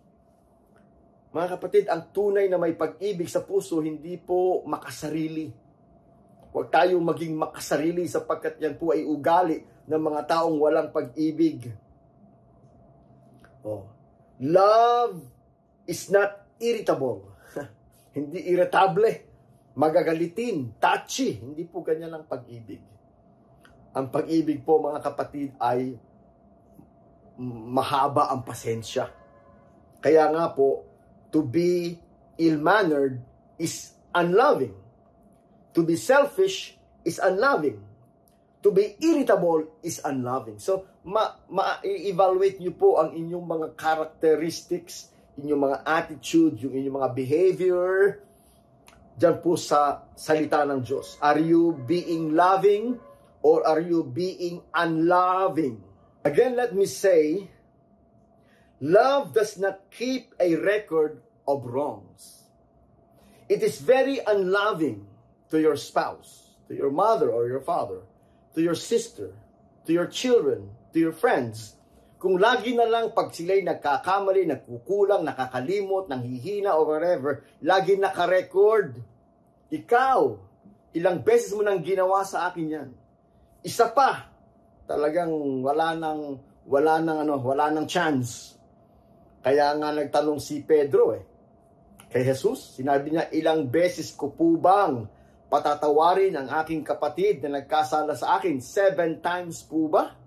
Mga 1.29 1.47
kapatid, 1.59 1.85
ang 1.91 2.09
tunay 2.09 2.47
na 2.47 2.57
may 2.57 2.73
pag-ibig 2.73 3.27
sa 3.27 3.43
puso, 3.43 3.83
hindi 3.83 4.15
po 4.17 4.63
makasarili. 4.65 5.51
Huwag 6.49 6.73
tayong 6.73 7.05
maging 7.05 7.37
makasarili 7.37 8.09
sapagkat 8.09 8.57
yan 8.57 8.73
po 8.73 8.89
ay 8.89 9.05
ugali 9.05 9.61
ng 9.85 10.01
mga 10.01 10.21
taong 10.25 10.57
walang 10.57 10.89
pag-ibig. 10.89 11.69
Oh. 13.65 13.87
Love 14.39 15.19
is 15.87 16.07
not 16.11 16.47
irritable. 16.59 17.27
hindi 18.15 18.47
irritable 18.47 19.29
magagalitin, 19.79 20.75
touchy. 20.75 21.39
Hindi 21.39 21.63
po 21.63 21.79
ganyan 21.79 22.11
ang 22.11 22.27
pag-ibig. 22.27 22.83
Ang 23.95 24.11
pag-ibig 24.11 24.59
po 24.67 24.83
mga 24.83 24.99
kapatid 24.99 25.55
ay 25.55 25.95
mahaba 27.39 28.27
ang 28.27 28.43
pasensya. 28.43 29.07
Kaya 30.03 30.27
nga 30.35 30.51
po, 30.51 30.83
to 31.31 31.39
be 31.39 31.95
ill-mannered 32.35 33.23
is 33.55 33.95
unloving. 34.11 34.75
To 35.71 35.87
be 35.87 35.95
selfish 35.95 36.75
is 37.07 37.15
unloving. 37.23 37.79
To 38.59 38.75
be 38.75 38.99
irritable 38.99 39.79
is 39.79 40.03
unloving. 40.03 40.59
So, 40.59 40.83
ma-evaluate 41.03 42.59
ma 42.59 42.63
nyo 42.63 42.73
po 42.75 42.89
ang 42.99 43.15
inyong 43.15 43.45
mga 43.47 43.67
characteristics, 43.79 45.11
inyong 45.39 45.61
mga 45.71 45.77
attitude, 45.87 46.59
yung 46.59 46.75
inyong 46.75 46.97
mga 46.99 47.11
behavior, 47.15 47.89
dyan 49.19 49.37
po 49.43 49.59
sa 49.59 50.07
salita 50.15 50.63
ng 50.63 50.79
Diyos. 50.83 51.19
Are 51.19 51.39
you 51.39 51.75
being 51.87 52.35
loving 52.35 52.99
or 53.43 53.63
are 53.67 53.83
you 53.83 54.03
being 54.03 54.63
unloving? 54.75 55.83
Again, 56.23 56.55
let 56.55 56.75
me 56.75 56.87
say, 56.87 57.47
love 58.79 59.31
does 59.35 59.59
not 59.59 59.87
keep 59.91 60.35
a 60.39 60.55
record 60.55 61.23
of 61.47 61.67
wrongs. 61.67 62.43
It 63.47 63.63
is 63.63 63.79
very 63.79 64.19
unloving 64.23 65.07
to 65.49 65.59
your 65.59 65.75
spouse, 65.75 66.55
to 66.67 66.75
your 66.75 66.91
mother 66.91 67.31
or 67.31 67.47
your 67.47 67.63
father, 67.63 68.03
to 68.53 68.61
your 68.61 68.75
sister, 68.75 69.33
to 69.87 69.91
your 69.91 70.05
children, 70.05 70.69
your 70.97 71.13
friends, 71.13 71.77
kung 72.19 72.35
lagi 72.35 72.75
na 72.75 72.83
lang 72.83 73.15
pag 73.15 73.31
sila'y 73.31 73.63
nagkakamali, 73.63 74.49
nagkukulang, 74.49 75.23
nakakalimot, 75.23 76.11
nanghihina 76.11 76.75
or 76.75 76.97
whatever, 76.97 77.47
lagi 77.63 77.95
naka-record. 77.95 78.99
Ikaw, 79.71 80.19
ilang 80.97 81.23
beses 81.23 81.55
mo 81.55 81.63
nang 81.63 81.79
ginawa 81.79 82.25
sa 82.25 82.49
akin 82.49 82.67
yan. 82.67 82.89
Isa 83.63 83.87
pa, 83.93 84.27
talagang 84.89 85.31
wala 85.63 85.95
nang 85.95 86.43
wala 86.69 87.01
nang 87.01 87.25
ano, 87.25 87.39
wala 87.41 87.71
nang 87.73 87.87
chance. 87.89 88.53
Kaya 89.39 89.73
nga 89.79 89.89
nagtanong 89.95 90.37
si 90.37 90.61
Pedro 90.61 91.15
eh. 91.15 91.23
Kay 92.09 92.25
Jesus, 92.25 92.77
sinabi 92.77 93.15
niya, 93.15 93.31
ilang 93.31 93.69
beses 93.69 94.11
ko 94.11 94.33
po 94.33 94.57
bang 94.59 95.07
patatawarin 95.49 96.35
ang 96.35 96.49
aking 96.61 96.83
kapatid 96.83 97.41
na 97.41 97.61
nagkasala 97.61 98.13
sa 98.13 98.37
akin? 98.37 98.59
Seven 98.59 99.23
times 99.23 99.63
po 99.63 99.87
ba? 99.87 100.18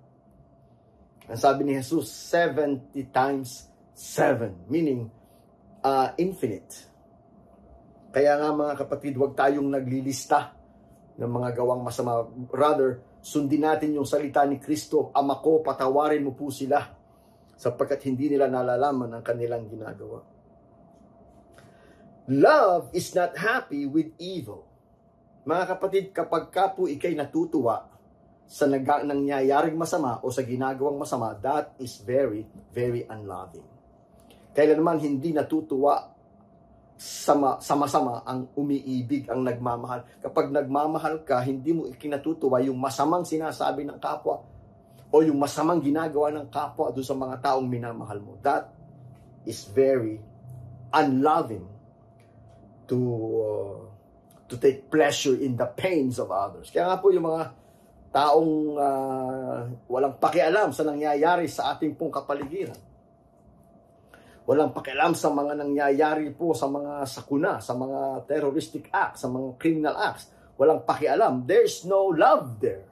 Ang 1.31 1.39
sabi 1.39 1.63
ni 1.63 1.79
Jesus, 1.79 2.11
70 2.31 2.91
times 3.15 3.71
7, 3.95 4.67
meaning 4.67 5.07
uh, 5.87 6.11
infinite. 6.19 6.91
Kaya 8.11 8.35
nga 8.43 8.51
mga 8.51 8.75
kapatid, 8.83 9.15
huwag 9.15 9.39
tayong 9.39 9.71
naglilista 9.71 10.51
ng 11.15 11.31
mga 11.31 11.51
gawang 11.55 11.87
masama. 11.87 12.27
Rather, 12.51 13.07
sundin 13.23 13.63
natin 13.63 13.95
yung 13.95 14.09
salita 14.09 14.43
ni 14.43 14.59
Kristo, 14.59 15.15
Ama 15.15 15.39
ko, 15.39 15.63
patawarin 15.63 16.27
mo 16.27 16.35
po 16.35 16.51
sila 16.51 16.83
sapagkat 17.55 18.03
hindi 18.11 18.35
nila 18.35 18.51
nalalaman 18.51 19.15
ang 19.15 19.23
kanilang 19.23 19.71
ginagawa. 19.71 20.27
Love 22.27 22.91
is 22.91 23.15
not 23.15 23.39
happy 23.39 23.87
with 23.87 24.11
evil. 24.19 24.67
Mga 25.47 25.65
kapatid, 25.75 26.05
kapag 26.11 26.51
ka 26.51 26.75
po 26.75 26.91
ikay 26.91 27.15
natutuwa 27.15 27.92
sa 28.53 28.69
nag 28.69 28.85
nangyayaring 28.85 29.81
masama 29.81 30.21
o 30.21 30.29
sa 30.29 30.45
ginagawang 30.45 31.01
masama, 31.01 31.33
that 31.41 31.73
is 31.81 31.97
very, 32.05 32.45
very 32.69 33.09
unloving. 33.09 33.65
Kailan 34.53 34.77
naman 34.77 35.01
hindi 35.01 35.33
natutuwa 35.33 36.13
sama, 37.01 37.65
sama-sama 37.65 38.21
ang 38.29 38.53
umiibig, 38.53 39.25
ang 39.33 39.41
nagmamahal. 39.41 40.05
Kapag 40.21 40.53
nagmamahal 40.53 41.25
ka, 41.25 41.41
hindi 41.41 41.73
mo 41.73 41.89
ikinatutuwa 41.89 42.61
yung 42.61 42.77
masamang 42.77 43.25
sinasabi 43.25 43.89
ng 43.89 43.97
kapwa 43.97 44.45
o 45.09 45.17
yung 45.25 45.41
masamang 45.41 45.81
ginagawa 45.81 46.29
ng 46.37 46.53
kapwa 46.53 46.93
doon 46.93 47.09
sa 47.09 47.17
mga 47.17 47.41
taong 47.41 47.65
minamahal 47.65 48.21
mo. 48.21 48.37
That 48.45 48.69
is 49.49 49.65
very 49.65 50.21
unloving 50.93 51.65
to 52.85 52.99
uh, 53.41 53.77
to 54.53 54.61
take 54.61 54.93
pleasure 54.93 55.41
in 55.41 55.57
the 55.57 55.73
pains 55.73 56.21
of 56.21 56.29
others. 56.29 56.69
Kaya 56.69 56.93
nga 56.93 57.01
po 57.01 57.09
yung 57.09 57.25
mga 57.33 57.62
taong 58.13 58.77
uh, 58.77 59.59
walang 59.89 60.21
pakialam 60.21 60.71
sa 60.71 60.85
nangyayari 60.85 61.49
sa 61.49 61.73
ating 61.73 61.97
pong 61.97 62.13
kapaligiran. 62.13 62.77
Walang 64.45 64.77
pakialam 64.77 65.17
sa 65.17 65.33
mga 65.33 65.57
nangyayari 65.57 66.29
po 66.37 66.53
sa 66.53 66.69
mga 66.69 67.09
sakuna, 67.09 67.59
sa 67.65 67.73
mga 67.73 68.29
terroristic 68.29 68.93
acts, 68.93 69.25
sa 69.25 69.33
mga 69.33 69.57
criminal 69.57 69.97
acts. 69.97 70.29
Walang 70.61 70.85
pakialam. 70.85 71.49
There's 71.49 71.89
no 71.89 72.13
love 72.13 72.61
there. 72.61 72.85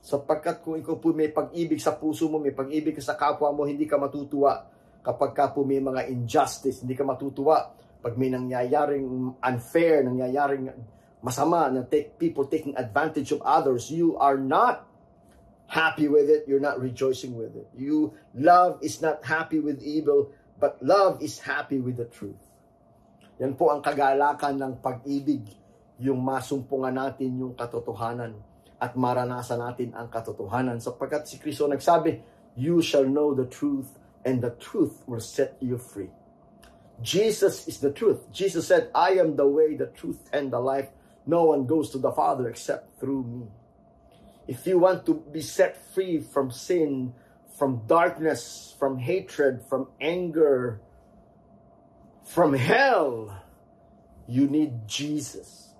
Sapagkat 0.00 0.64
kung 0.64 0.78
ikaw 0.80 0.96
po 0.96 1.12
may 1.12 1.28
pag-ibig 1.28 1.82
sa 1.82 1.98
puso 1.98 2.30
mo, 2.30 2.38
may 2.38 2.54
pag-ibig 2.54 2.96
sa 3.02 3.18
kapwa 3.18 3.50
mo, 3.52 3.66
hindi 3.66 3.84
ka 3.84 3.98
matutuwa 4.00 4.64
kapag 5.02 5.34
ka 5.34 5.54
po 5.54 5.62
may 5.62 5.82
mga 5.82 6.08
injustice, 6.10 6.82
hindi 6.82 6.94
ka 6.94 7.06
matutuwa 7.06 7.74
pag 8.02 8.14
may 8.14 8.30
nangyayaring 8.30 9.34
unfair, 9.42 10.06
nangyayaring 10.06 10.70
masama 11.26 11.66
na 11.74 11.82
take 11.82 12.14
people 12.22 12.46
taking 12.46 12.78
advantage 12.78 13.34
of 13.34 13.42
others, 13.42 13.90
you 13.90 14.14
are 14.22 14.38
not 14.38 14.86
happy 15.66 16.06
with 16.06 16.30
it, 16.30 16.46
you're 16.46 16.62
not 16.62 16.78
rejoicing 16.78 17.34
with 17.34 17.58
it. 17.58 17.66
You 17.74 18.14
love 18.38 18.78
is 18.78 19.02
not 19.02 19.26
happy 19.26 19.58
with 19.58 19.82
evil, 19.82 20.30
but 20.62 20.78
love 20.78 21.18
is 21.18 21.42
happy 21.42 21.82
with 21.82 21.98
the 21.98 22.06
truth. 22.06 22.38
Yan 23.42 23.58
po 23.58 23.74
ang 23.74 23.82
kagalakan 23.82 24.62
ng 24.62 24.72
pag-ibig, 24.78 25.50
yung 25.98 26.22
masumpungan 26.22 26.94
natin 26.94 27.34
yung 27.40 27.58
katotohanan 27.58 28.36
at 28.76 28.92
maranasan 28.94 29.60
natin 29.60 29.96
ang 29.96 30.12
katotohanan 30.12 30.76
sapagkat 30.78 31.24
si 31.24 31.40
Kristo 31.40 31.64
nagsabi, 31.64 32.20
you 32.54 32.84
shall 32.84 33.04
know 33.04 33.32
the 33.32 33.48
truth 33.48 33.88
and 34.24 34.44
the 34.44 34.52
truth 34.60 35.00
will 35.08 35.20
set 35.20 35.56
you 35.60 35.80
free. 35.80 36.12
Jesus 37.00 37.68
is 37.68 37.80
the 37.80 37.92
truth. 37.92 38.24
Jesus 38.32 38.68
said, 38.68 38.88
I 38.94 39.20
am 39.20 39.36
the 39.36 39.48
way, 39.48 39.76
the 39.76 39.92
truth, 39.92 40.20
and 40.32 40.48
the 40.48 40.60
life. 40.60 40.88
No 41.26 41.44
one 41.44 41.66
goes 41.66 41.90
to 41.90 41.98
the 41.98 42.12
Father 42.12 42.48
except 42.48 43.00
through 43.00 43.24
me. 43.24 43.46
If 44.46 44.66
you 44.66 44.78
want 44.78 45.04
to 45.06 45.14
be 45.14 45.42
set 45.42 45.76
free 45.92 46.22
from 46.22 46.50
sin, 46.54 47.12
from 47.58 47.82
darkness, 47.86 48.74
from 48.78 48.98
hatred, 48.98 49.66
from 49.68 49.88
anger, 50.00 50.80
from 52.22 52.54
hell, 52.54 53.42
you 54.28 54.46
need 54.46 54.86
Jesus. 54.86 55.74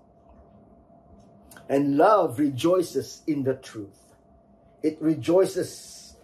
And 1.68 1.96
love 1.96 2.38
rejoices 2.38 3.22
in 3.26 3.42
the 3.42 3.54
truth. 3.54 4.14
It 4.82 4.98
rejoices 5.00 6.14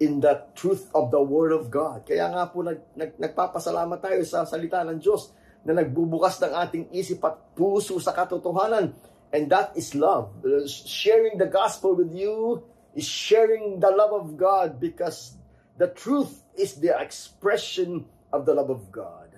in 0.00 0.20
the 0.20 0.44
truth 0.54 0.88
of 0.94 1.10
the 1.10 1.20
Word 1.20 1.52
of 1.52 1.70
God. 1.70 2.04
Kaya 2.04 2.28
nga 2.32 2.48
po 2.48 2.60
nag, 2.60 2.80
nag, 2.96 3.16
nagpapasalamat 3.16 4.00
tayo 4.00 4.20
sa 4.24 4.44
salita 4.44 4.84
ng 4.84 5.00
Diyos 5.00 5.32
na 5.66 5.82
nagbubukas 5.82 6.38
ng 6.38 6.52
ating 6.54 6.84
isip 6.94 7.18
at 7.26 7.36
puso 7.58 7.98
sa 7.98 8.14
katotohanan. 8.14 8.94
And 9.34 9.50
that 9.50 9.74
is 9.74 9.98
love. 9.98 10.30
Sharing 10.70 11.36
the 11.36 11.50
gospel 11.50 11.98
with 11.98 12.14
you 12.14 12.62
is 12.94 13.04
sharing 13.04 13.82
the 13.82 13.90
love 13.90 14.14
of 14.14 14.38
God 14.38 14.78
because 14.78 15.34
the 15.74 15.90
truth 15.90 16.30
is 16.54 16.78
the 16.78 16.94
expression 16.94 18.06
of 18.30 18.46
the 18.46 18.54
love 18.54 18.70
of 18.70 18.88
God. 18.94 19.34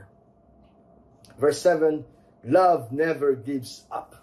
Verse 1.40 1.64
7, 1.64 2.04
love 2.44 2.92
never 2.92 3.32
gives 3.34 3.88
up. 3.88 4.14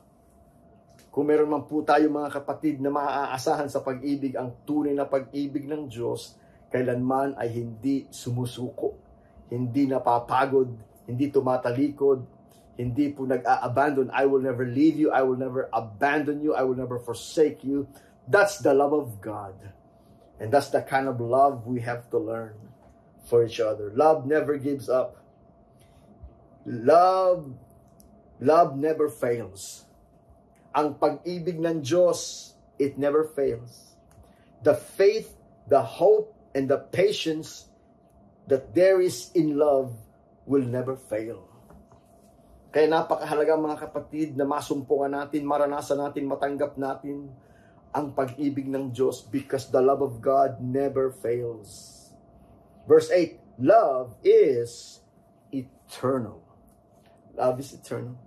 Kung 1.16 1.32
meron 1.32 1.48
man 1.48 1.64
po 1.64 1.80
tayo 1.80 2.12
mga 2.12 2.44
kapatid 2.44 2.84
na 2.84 2.92
maaasahan 2.92 3.72
sa 3.72 3.80
pag-ibig, 3.80 4.36
ang 4.36 4.52
tunay 4.68 4.92
na 4.92 5.08
pag-ibig 5.08 5.64
ng 5.64 5.88
Diyos, 5.88 6.36
kailanman 6.68 7.40
ay 7.40 7.56
hindi 7.56 8.04
sumusuko, 8.12 9.00
hindi 9.48 9.88
napapagod, 9.88 10.76
hindi 11.06 11.30
tumatalikod, 11.30 12.26
hindi 12.76 13.10
po 13.14 13.24
nag-a-abandon. 13.24 14.12
I 14.12 14.26
will 14.28 14.42
never 14.42 14.66
leave 14.68 15.00
you, 15.00 15.10
I 15.10 15.24
will 15.24 15.40
never 15.40 15.70
abandon 15.72 16.44
you, 16.44 16.54
I 16.54 16.68
will 16.68 16.76
never 16.76 17.00
forsake 17.00 17.64
you. 17.64 17.88
That's 18.28 18.60
the 18.60 18.74
love 18.74 18.94
of 18.94 19.22
God. 19.22 19.56
And 20.40 20.52
that's 20.52 20.70
the 20.70 20.82
kind 20.82 21.08
of 21.08 21.22
love 21.22 21.64
we 21.64 21.80
have 21.82 22.10
to 22.12 22.20
learn 22.20 22.58
for 23.30 23.46
each 23.46 23.60
other. 23.60 23.94
Love 23.96 24.28
never 24.28 24.58
gives 24.58 24.90
up. 24.90 25.24
Love, 26.66 27.54
love 28.42 28.76
never 28.76 29.08
fails. 29.08 29.86
Ang 30.76 31.00
pag-ibig 31.00 31.62
ng 31.62 31.80
Diyos, 31.80 32.52
it 32.76 33.00
never 33.00 33.24
fails. 33.24 33.96
The 34.66 34.76
faith, 34.76 35.32
the 35.70 35.80
hope, 35.80 36.36
and 36.52 36.68
the 36.68 36.84
patience 36.92 37.72
that 38.48 38.76
there 38.76 39.00
is 39.00 39.32
in 39.32 39.56
love 39.56 39.96
will 40.46 40.66
never 40.66 40.96
fail. 40.96 41.46
Kaya 42.70 42.92
napakahalaga 42.92 43.56
mga 43.56 43.80
kapatid 43.88 44.30
na 44.36 44.44
masumpungan 44.44 45.24
natin, 45.24 45.48
maranasan 45.48 46.00
natin, 46.00 46.28
matanggap 46.28 46.76
natin 46.76 47.32
ang 47.96 48.12
pag-ibig 48.12 48.68
ng 48.68 48.92
Diyos 48.92 49.24
because 49.24 49.72
the 49.72 49.80
love 49.80 50.04
of 50.04 50.20
God 50.20 50.60
never 50.60 51.16
fails. 51.24 51.96
Verse 52.84 53.08
8, 53.10 53.64
love 53.64 54.20
is 54.22 55.00
eternal. 55.56 56.44
Love 57.32 57.64
is 57.64 57.72
eternal. 57.72 58.20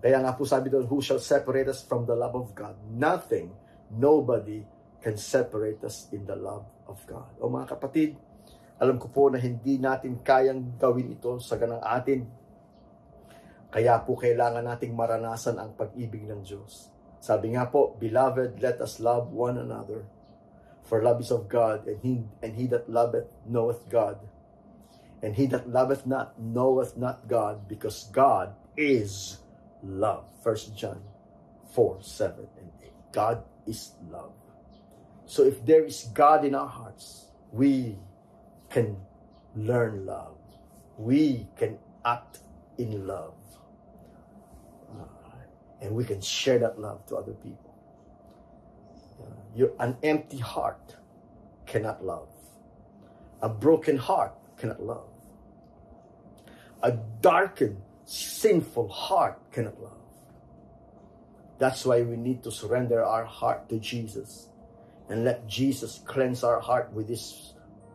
Kaya 0.00 0.20
nga 0.24 0.32
po 0.32 0.48
sabi 0.48 0.72
doon, 0.72 0.88
who 0.88 1.04
shall 1.04 1.20
separate 1.20 1.68
us 1.68 1.84
from 1.84 2.08
the 2.08 2.16
love 2.16 2.32
of 2.32 2.56
God? 2.56 2.76
Nothing, 2.88 3.52
nobody 3.92 4.64
can 5.04 5.20
separate 5.20 5.84
us 5.84 6.08
in 6.08 6.24
the 6.24 6.36
love 6.36 6.64
of 6.88 7.00
God. 7.04 7.36
O 7.36 7.52
mga 7.52 7.76
kapatid, 7.76 8.16
alam 8.84 9.00
ko 9.00 9.08
po 9.08 9.32
na 9.32 9.40
hindi 9.40 9.80
natin 9.80 10.20
kayang 10.20 10.76
gawin 10.76 11.16
ito 11.16 11.40
sa 11.40 11.56
ganang 11.56 11.80
atin. 11.80 12.28
Kaya 13.72 13.96
po 14.04 14.14
kailangan 14.20 14.60
nating 14.60 14.92
maranasan 14.92 15.56
ang 15.56 15.72
pag-ibig 15.72 16.28
ng 16.28 16.44
Diyos. 16.44 16.92
Sabi 17.24 17.56
nga 17.56 17.64
po, 17.64 17.96
Beloved, 17.96 18.60
let 18.60 18.76
us 18.84 19.00
love 19.00 19.32
one 19.32 19.56
another. 19.56 20.04
For 20.84 21.00
love 21.00 21.24
is 21.24 21.32
of 21.32 21.48
God, 21.48 21.88
and 21.88 21.96
he, 22.04 22.28
and 22.44 22.52
he 22.52 22.68
that 22.68 22.92
loveth 22.92 23.32
knoweth 23.48 23.88
God. 23.88 24.20
And 25.24 25.32
he 25.32 25.48
that 25.48 25.64
loveth 25.64 26.04
not 26.04 26.36
knoweth 26.36 27.00
not 27.00 27.24
God, 27.24 27.64
because 27.64 28.12
God 28.12 28.52
is 28.76 29.40
love. 29.80 30.28
1 30.44 30.76
John 30.76 31.00
4, 31.72 32.04
7, 32.04 32.46
and 32.60 32.68
8. 32.84 32.92
God 33.16 33.40
is 33.64 33.96
love. 34.12 34.36
So 35.24 35.42
if 35.42 35.64
there 35.64 35.88
is 35.88 36.12
God 36.12 36.44
in 36.44 36.54
our 36.54 36.68
hearts, 36.68 37.32
we 37.50 37.96
can 38.70 38.96
learn 39.56 40.06
love. 40.06 40.36
We 40.98 41.48
can 41.56 41.78
act 42.04 42.40
in 42.78 43.06
love. 43.06 43.34
Uh, 44.90 45.04
and 45.80 45.94
we 45.94 46.04
can 46.04 46.20
share 46.20 46.58
that 46.58 46.78
love 46.78 47.06
to 47.06 47.16
other 47.16 47.32
people. 47.32 47.74
Uh, 49.20 49.66
an 49.78 49.96
empty 50.02 50.38
heart 50.38 50.96
cannot 51.66 52.04
love. 52.04 52.28
A 53.42 53.48
broken 53.48 53.96
heart 53.96 54.34
cannot 54.56 54.82
love. 54.82 55.08
A 56.82 56.92
darkened 57.20 57.80
sinful 58.04 58.88
heart 58.88 59.38
cannot 59.52 59.80
love. 59.80 59.92
That's 61.58 61.84
why 61.86 62.02
we 62.02 62.16
need 62.16 62.42
to 62.42 62.50
surrender 62.50 63.04
our 63.04 63.24
heart 63.24 63.68
to 63.68 63.78
Jesus 63.78 64.48
and 65.08 65.24
let 65.24 65.46
Jesus 65.46 66.00
cleanse 66.04 66.42
our 66.42 66.60
heart 66.60 66.92
with 66.92 67.08
His 67.08 67.54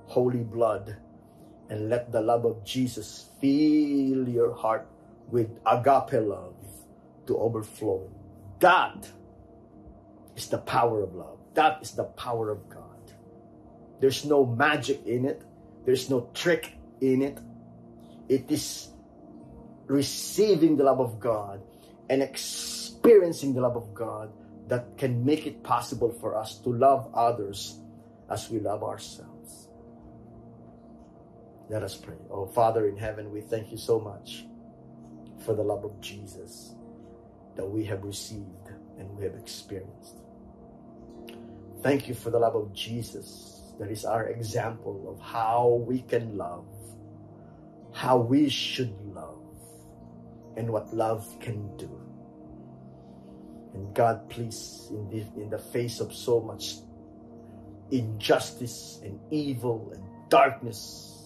holy 0.10 0.42
blood 0.42 0.98
and 1.70 1.88
let 1.88 2.12
the 2.12 2.20
love 2.20 2.46
of 2.46 2.66
Jesus 2.66 3.30
fill 3.40 4.28
your 4.28 4.54
heart 4.56 4.88
with 5.30 5.50
agape 5.66 6.26
love 6.26 6.56
to 7.28 7.38
overflow. 7.38 8.10
That 8.60 9.08
is 10.36 10.48
the 10.48 10.58
power 10.58 11.04
of 11.04 11.14
love. 11.14 11.38
That 11.54 11.78
is 11.82 11.92
the 11.92 12.06
power 12.18 12.50
of 12.50 12.68
God. 12.70 13.14
There's 14.00 14.26
no 14.26 14.46
magic 14.46 15.06
in 15.06 15.26
it. 15.26 15.44
There's 15.86 16.10
no 16.10 16.30
trick 16.34 16.74
in 17.02 17.22
it. 17.22 17.38
It 18.28 18.50
is 18.50 18.90
receiving 19.86 20.76
the 20.76 20.84
love 20.86 21.00
of 21.00 21.20
God 21.20 21.62
and 22.10 22.24
experiencing 22.24 23.54
the 23.54 23.62
love 23.62 23.76
of 23.76 23.94
God 23.94 24.32
that 24.70 24.98
can 24.98 25.24
make 25.24 25.46
it 25.46 25.62
possible 25.64 26.12
for 26.12 26.36
us 26.36 26.58
to 26.60 26.70
love 26.74 27.10
others 27.14 27.80
as 28.30 28.50
we 28.50 28.60
love 28.60 28.84
ourselves. 28.84 29.29
Let 31.70 31.84
us 31.84 31.96
pray. 31.96 32.16
Oh, 32.32 32.48
Father 32.48 32.88
in 32.88 32.98
heaven, 32.98 33.32
we 33.32 33.42
thank 33.42 33.72
you 33.72 33.78
so 33.78 34.00
much 34.00 34.46
for 35.46 35.54
the 35.54 35.64
love 35.64 35.86
of 35.86 36.02
Jesus 36.02 36.74
that 37.56 37.66
we 37.66 37.86
have 37.86 38.04
received 38.04 38.70
and 38.98 39.08
we 39.16 39.24
have 39.24 39.36
experienced. 39.36 40.16
Thank 41.84 42.08
you 42.08 42.16
for 42.16 42.32
the 42.32 42.40
love 42.40 42.56
of 42.56 42.74
Jesus 42.74 43.62
that 43.80 43.92
is 43.92 44.04
our 44.04 44.28
example 44.30 45.06
of 45.08 45.24
how 45.24 45.84
we 45.88 46.02
can 46.02 46.36
love, 46.36 46.66
how 47.94 48.18
we 48.18 48.50
should 48.50 48.94
love 49.14 49.38
and 50.58 50.72
what 50.72 50.92
love 50.94 51.26
can 51.40 51.78
do. 51.78 51.90
And 53.76 53.94
God, 53.94 54.28
please, 54.30 54.88
in 54.90 55.08
the, 55.10 55.42
in 55.42 55.50
the 55.52 55.60
face 55.60 56.00
of 56.00 56.14
so 56.14 56.42
much 56.42 56.78
injustice 57.92 59.00
and 59.04 59.20
evil 59.32 59.92
and 59.94 60.04
darkness 60.30 61.19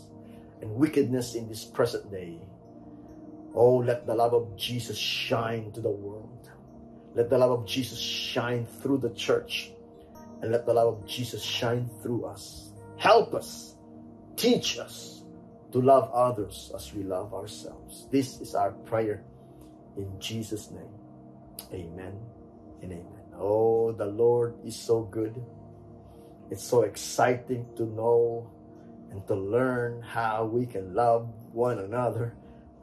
and 0.63 0.73
wickedness 0.75 1.35
in 1.35 1.49
this 1.49 1.65
present 1.65 2.09
day, 2.09 2.39
oh, 3.53 3.75
let 3.75 4.07
the 4.07 4.15
love 4.15 4.33
of 4.33 4.55
Jesus 4.55 4.97
shine 4.97 5.73
to 5.73 5.81
the 5.81 5.91
world. 5.91 6.49
Let 7.15 7.29
the 7.29 7.37
love 7.37 7.51
of 7.51 7.67
Jesus 7.67 7.99
shine 7.99 8.65
through 8.65 8.99
the 8.99 9.09
church. 9.09 9.73
And 10.41 10.51
let 10.51 10.65
the 10.65 10.73
love 10.73 10.87
of 10.87 11.05
Jesus 11.05 11.43
shine 11.43 11.89
through 12.01 12.25
us. 12.25 12.71
Help 12.95 13.33
us. 13.35 13.75
Teach 14.37 14.79
us 14.79 15.23
to 15.73 15.81
love 15.81 16.09
others 16.13 16.71
as 16.73 16.93
we 16.93 17.03
love 17.03 17.33
ourselves. 17.33 18.07
This 18.09 18.39
is 18.39 18.55
our 18.55 18.71
prayer 18.71 19.21
in 19.97 20.07
Jesus' 20.17 20.71
name. 20.71 20.95
Amen 21.73 22.15
and 22.81 22.91
amen. 22.93 23.23
Oh, 23.37 23.91
the 23.91 24.05
Lord 24.05 24.55
is 24.63 24.77
so 24.77 25.01
good. 25.01 25.43
It's 26.49 26.63
so 26.63 26.83
exciting 26.83 27.65
to 27.75 27.83
know 27.83 28.49
and 29.13 29.25
to 29.27 29.35
learn 29.35 30.01
how 30.01 30.43
we 30.43 30.65
can 30.65 30.93
love 30.93 31.29
one 31.53 31.77
another 31.77 32.33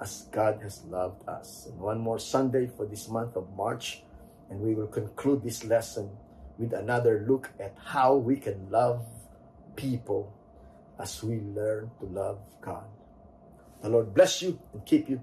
as 0.00 0.28
God 0.30 0.60
has 0.62 0.84
loved 0.84 1.28
us. 1.28 1.66
And 1.66 1.78
one 1.78 1.98
more 1.98 2.20
Sunday 2.20 2.70
for 2.76 2.86
this 2.86 3.08
month 3.08 3.36
of 3.36 3.50
March, 3.56 4.02
and 4.48 4.60
we 4.60 4.74
will 4.74 4.86
conclude 4.86 5.42
this 5.42 5.64
lesson 5.64 6.08
with 6.56 6.72
another 6.72 7.26
look 7.28 7.50
at 7.58 7.74
how 7.84 8.14
we 8.14 8.36
can 8.36 8.70
love 8.70 9.04
people 9.74 10.32
as 11.00 11.22
we 11.22 11.40
learn 11.40 11.90
to 11.98 12.06
love 12.06 12.38
God. 12.60 12.84
The 13.82 13.88
Lord 13.88 14.14
bless 14.14 14.40
you 14.40 14.58
and 14.72 14.86
keep 14.86 15.08
you. 15.08 15.20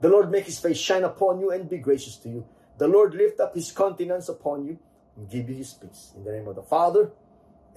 The 0.00 0.08
Lord 0.08 0.30
make 0.30 0.46
his 0.46 0.58
face 0.58 0.78
shine 0.78 1.04
upon 1.04 1.40
you 1.40 1.52
and 1.52 1.70
be 1.70 1.78
gracious 1.78 2.16
to 2.18 2.28
you. 2.28 2.46
The 2.78 2.88
Lord 2.88 3.14
lift 3.14 3.38
up 3.38 3.54
his 3.54 3.70
countenance 3.70 4.28
upon 4.28 4.64
you 4.64 4.78
and 5.16 5.30
give 5.30 5.48
you 5.48 5.56
his 5.56 5.74
peace. 5.74 6.12
In 6.16 6.24
the 6.24 6.32
name 6.32 6.48
of 6.48 6.56
the 6.56 6.62
Father, 6.62 7.12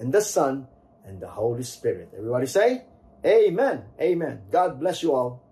and 0.00 0.12
the 0.12 0.22
Son, 0.22 0.66
and 1.04 1.20
the 1.20 1.28
Holy 1.28 1.62
Spirit. 1.62 2.10
Everybody 2.16 2.46
say, 2.46 2.84
Amen. 3.24 3.84
Amen. 4.00 4.42
God 4.50 4.80
bless 4.80 5.02
you 5.02 5.14
all. 5.14 5.43